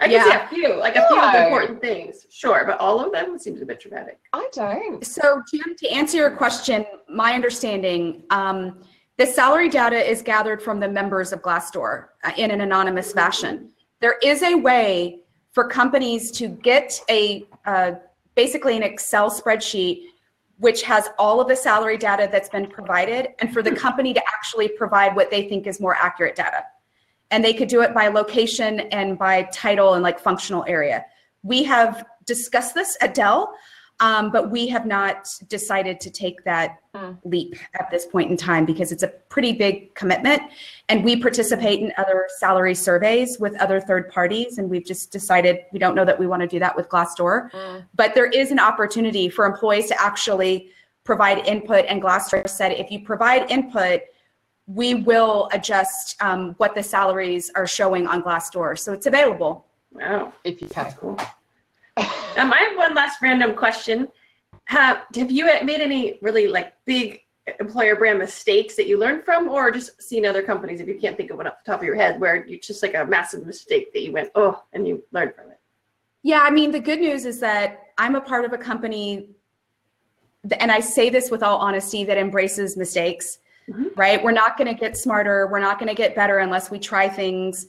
[0.00, 0.24] I can Yeah.
[0.24, 3.60] see a few, like a few of important things, sure, but all of them seems
[3.60, 4.18] a bit dramatic.
[4.32, 5.06] I don't.
[5.06, 8.80] So, Jim, to answer your question, my understanding, um,
[9.18, 13.70] the salary data is gathered from the members of Glassdoor uh, in an anonymous fashion.
[14.00, 15.20] There is a way
[15.52, 17.92] for companies to get a uh,
[18.34, 20.04] basically an Excel spreadsheet
[20.60, 24.22] which has all of the salary data that's been provided, and for the company to
[24.28, 26.62] actually provide what they think is more accurate data.
[27.30, 31.04] And they could do it by location and by title and like functional area.
[31.42, 33.54] We have discussed this at Dell.
[34.00, 37.12] Um, but we have not decided to take that Hmm.
[37.22, 40.42] leap at this point in time because it's a pretty big commitment.
[40.88, 44.58] And we participate in other salary surveys with other third parties.
[44.58, 47.52] And we've just decided we don't know that we want to do that with Glassdoor.
[47.52, 47.84] Mm.
[47.94, 50.70] But there is an opportunity for employees to actually
[51.04, 51.84] provide input.
[51.86, 54.00] And Glassdoor said if you provide input,
[54.74, 58.78] we will adjust um, what the salaries are showing on Glassdoor.
[58.78, 59.66] So it's available.
[59.92, 60.84] Wow, If you can.
[60.84, 61.18] that's cool.
[61.96, 64.06] Um, I have one last random question.
[64.66, 67.20] Have, have you made any really like big
[67.58, 71.16] employer brand mistakes that you learned from, or just seen other companies, if you can't
[71.16, 73.44] think of one off the top of your head, where you just like a massive
[73.44, 75.58] mistake that you went, oh, and you learned from it?
[76.22, 79.30] Yeah, I mean, the good news is that I'm a part of a company,
[80.60, 83.39] and I say this with all honesty, that embraces mistakes,
[83.70, 83.96] Mhm.
[83.96, 84.22] right?
[84.22, 85.46] We're not going to get smarter.
[85.46, 87.66] We're not going to get better unless we try things.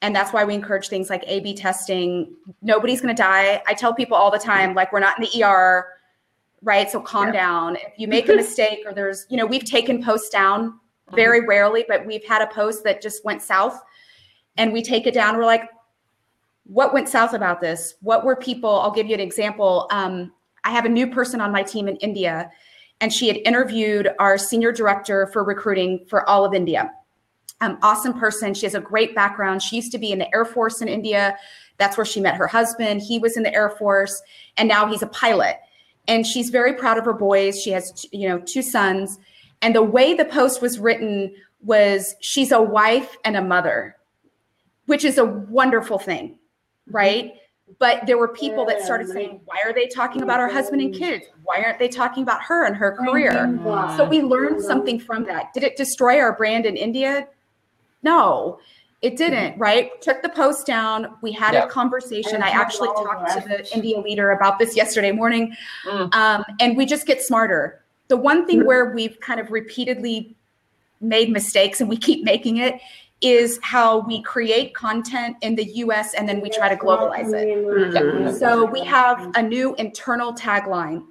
[0.00, 2.34] And that's why we encourage things like A B testing.
[2.62, 3.62] Nobody's going to die.
[3.66, 5.86] I tell people all the time, like, we're not in the ER,
[6.62, 6.90] right?
[6.90, 7.32] So calm Yeah.
[7.32, 7.76] down.
[7.76, 10.80] If you make a mistake or there's, you know, we've taken posts down
[11.12, 13.80] very rarely, but we've had a post that just went south
[14.56, 15.36] and we take it down.
[15.36, 15.68] We're like,
[16.64, 17.94] what went south about this?
[18.00, 18.80] What were people?
[18.80, 19.86] I'll give you an example.
[19.90, 20.32] Um,
[20.64, 22.50] I have a new person on my team in India,
[23.02, 26.90] and she had interviewed our senior director for recruiting for all of India.
[27.60, 28.54] Um, awesome person.
[28.54, 29.60] She has a great background.
[29.60, 31.36] She used to be in the Air Force in India.
[31.78, 33.02] That's where she met her husband.
[33.02, 34.22] He was in the Air Force,
[34.56, 35.56] and now he's a pilot.
[36.06, 37.60] And she's very proud of her boys.
[37.60, 39.18] She has, you know, two sons.
[39.62, 43.96] And the way the post was written was she's a wife and a mother,
[44.86, 46.38] which is a wonderful thing
[46.90, 47.32] right?
[47.78, 50.94] But there were people that started saying, why are they talking about our husband and
[50.94, 51.26] kids?
[51.44, 53.58] Why aren't they talking about her and her career?
[53.96, 55.52] So we learned something from that.
[55.52, 57.28] Did it destroy our brand in India?
[58.02, 58.58] No,
[59.00, 60.00] it didn't, right?
[60.00, 61.16] Took the post down.
[61.22, 62.42] We had a conversation.
[62.42, 63.74] I actually talked to the the.
[63.74, 65.56] India leader about this yesterday morning.
[65.86, 66.14] Mm.
[66.14, 67.82] Um, and we just get smarter.
[68.08, 70.36] The one thing where we've kind of repeatedly
[71.00, 72.80] made mistakes and we keep making it
[73.22, 78.38] is how we create content in the US and then we try to globalize it.
[78.38, 81.04] So we have a new internal tagline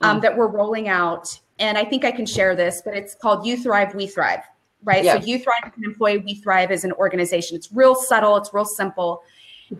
[0.00, 1.38] um, that we're rolling out.
[1.58, 4.40] And I think I can share this, but it's called You Thrive, We Thrive,
[4.82, 5.04] right?
[5.04, 5.20] Yeah.
[5.20, 7.56] So You Thrive as an employee, We Thrive as an organization.
[7.56, 9.22] It's real subtle, it's real simple.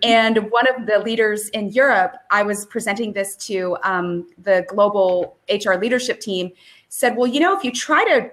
[0.02, 5.36] And one of the leaders in Europe, I was presenting this to um, the global
[5.50, 6.52] HR leadership team,
[6.90, 8.30] said, Well, you know, if you try to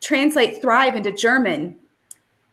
[0.00, 1.76] translate thrive into German,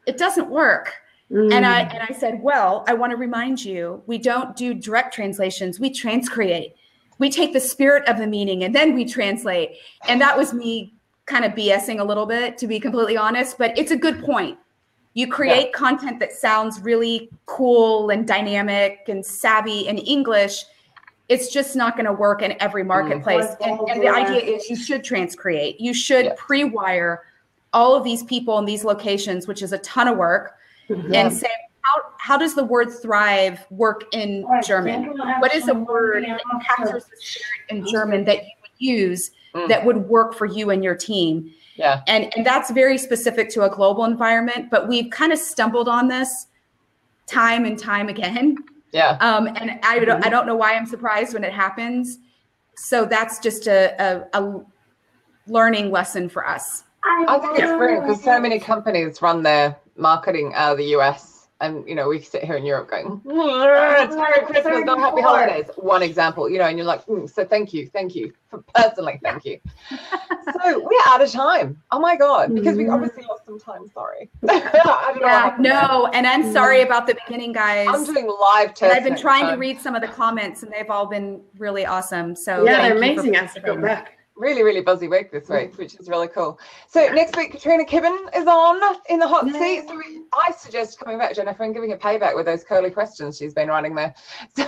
[0.05, 0.93] it doesn't work.
[1.29, 1.93] And I mm.
[1.93, 5.79] and I said, well, I want to remind you, we don't do direct translations.
[5.79, 6.73] We transcreate.
[7.19, 9.77] We take the spirit of the meaning and then we translate.
[10.09, 10.93] And that was me
[11.27, 13.57] kind of BSing a little bit, to be completely honest.
[13.57, 14.57] But it's a good point.
[15.13, 20.65] You create content that sounds really cool and dynamic and savvy in English.
[21.29, 22.87] It's just not going to work in every mm.
[22.87, 23.55] marketplace.
[23.63, 25.77] And, and the idea is you should transcreate.
[25.79, 26.33] You should Yeah.
[26.37, 27.23] pre-wire
[27.73, 30.57] all of these people in these locations, which is a ton of work
[30.89, 31.47] and say
[31.81, 35.17] how, how does the word thrive work in German?
[35.39, 39.67] What is a word that captures the spirit in German that you would use Mm.
[39.67, 41.51] that would work for you and your team?
[41.75, 42.01] Yeah.
[42.07, 46.07] And and that's very specific to a global environment, but we've kind of stumbled on
[46.07, 46.47] this
[47.27, 48.55] time and time again.
[48.93, 49.17] Yeah.
[49.19, 52.19] Um, and I don't I don't know why I'm surprised when it happens.
[52.75, 53.93] So that's just a,
[54.33, 54.61] a, a
[55.47, 56.85] learning lesson for us.
[57.03, 61.47] I think it's brilliant because so many companies run their marketing out of the US.
[61.59, 65.21] And you know, we sit here in Europe going, "Mm, it's Merry Christmas, not Happy
[65.21, 65.69] Holidays.
[65.75, 68.33] One example, you know, and you're like, mm, so thank you, thank you,
[68.73, 69.59] personally, thank you.
[69.91, 71.79] so we're out of time.
[71.91, 73.87] Oh my god, because we obviously lost some time.
[73.93, 74.27] Sorry.
[74.49, 77.87] I don't Yeah, happened no, and I'm sorry about the beginning, guys.
[77.91, 78.95] I'm doing live tests.
[78.95, 81.85] I've been next trying to read some of the comments, and they've all been really
[81.85, 82.35] awesome.
[82.35, 83.35] So yeah, they're amazing.
[83.35, 83.81] I have to go participating.
[83.81, 84.17] back.
[84.35, 86.59] Really, really busy week this week, which is really cool.
[86.87, 89.85] So next week, Katrina Kibben is on in the hot seat.
[89.87, 93.37] So we, I suggest coming back, Jennifer, and giving a payback with those curly questions
[93.37, 94.13] she's been running there.
[94.55, 94.67] So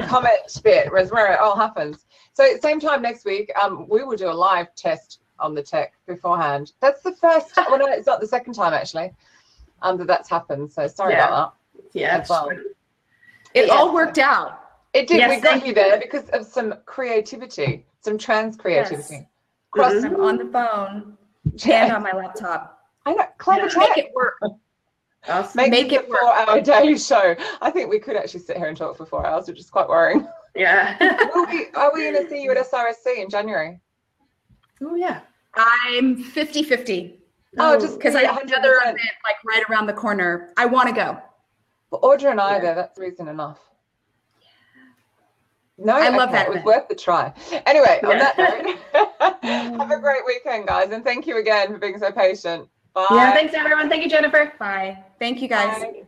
[0.00, 2.06] the comment bit was where it all happens.
[2.32, 5.92] So same time next week, um, we will do a live test on the tech
[6.06, 6.72] beforehand.
[6.80, 7.52] That's the first.
[7.56, 9.12] well, no, it's not the second time actually.
[9.82, 10.72] Um, that that's happened.
[10.72, 11.26] So sorry Yeah.
[11.26, 11.82] about that.
[11.92, 12.24] Yeah.
[12.28, 12.50] well.
[13.54, 14.63] It all worked out.
[14.94, 14.98] That.
[15.00, 15.18] It did.
[15.18, 19.28] Yes, we got thank you there because of some creativity, some trans creativity.
[19.72, 19.92] Cross.
[19.94, 20.04] Mhm.
[20.06, 21.96] I'm on the phone and Yeah.
[21.96, 22.78] on my laptop.
[23.06, 23.24] I know.
[23.38, 23.68] Clever Yeah.
[23.68, 23.88] tech.
[23.96, 24.38] Make it work.
[25.26, 25.52] Awesome.
[25.56, 27.34] Make, Make it it a four-hour daily show.
[27.62, 29.88] I think we could actually sit here and talk for four hours, which is quite
[29.88, 30.28] worrying.
[30.54, 30.96] Yeah.
[31.34, 33.80] Will we, are we going to see you at SRSC in January?
[34.82, 35.20] oh yeah.
[35.54, 37.20] I'm 50 50
[37.58, 40.52] Oh, just because I have another event like right around the corner.
[40.56, 41.16] I want to go.
[41.90, 42.58] Well, Audra and I Yeah.
[42.58, 42.74] are there.
[42.74, 43.60] That's reason enough.
[45.76, 46.66] No, I love okay, that It was event.
[46.66, 47.32] worth the try.
[47.66, 49.38] Anyway, on that note,
[49.80, 52.68] have a great weekend, guys, and thank you again for being so patient.
[52.94, 53.06] Bye.
[53.10, 53.34] Yeah.
[53.34, 53.88] Thanks everyone.
[53.88, 54.52] Thank you, Jennifer.
[54.58, 55.02] Bye.
[55.18, 55.82] Thank you guys.
[55.82, 56.04] Bye.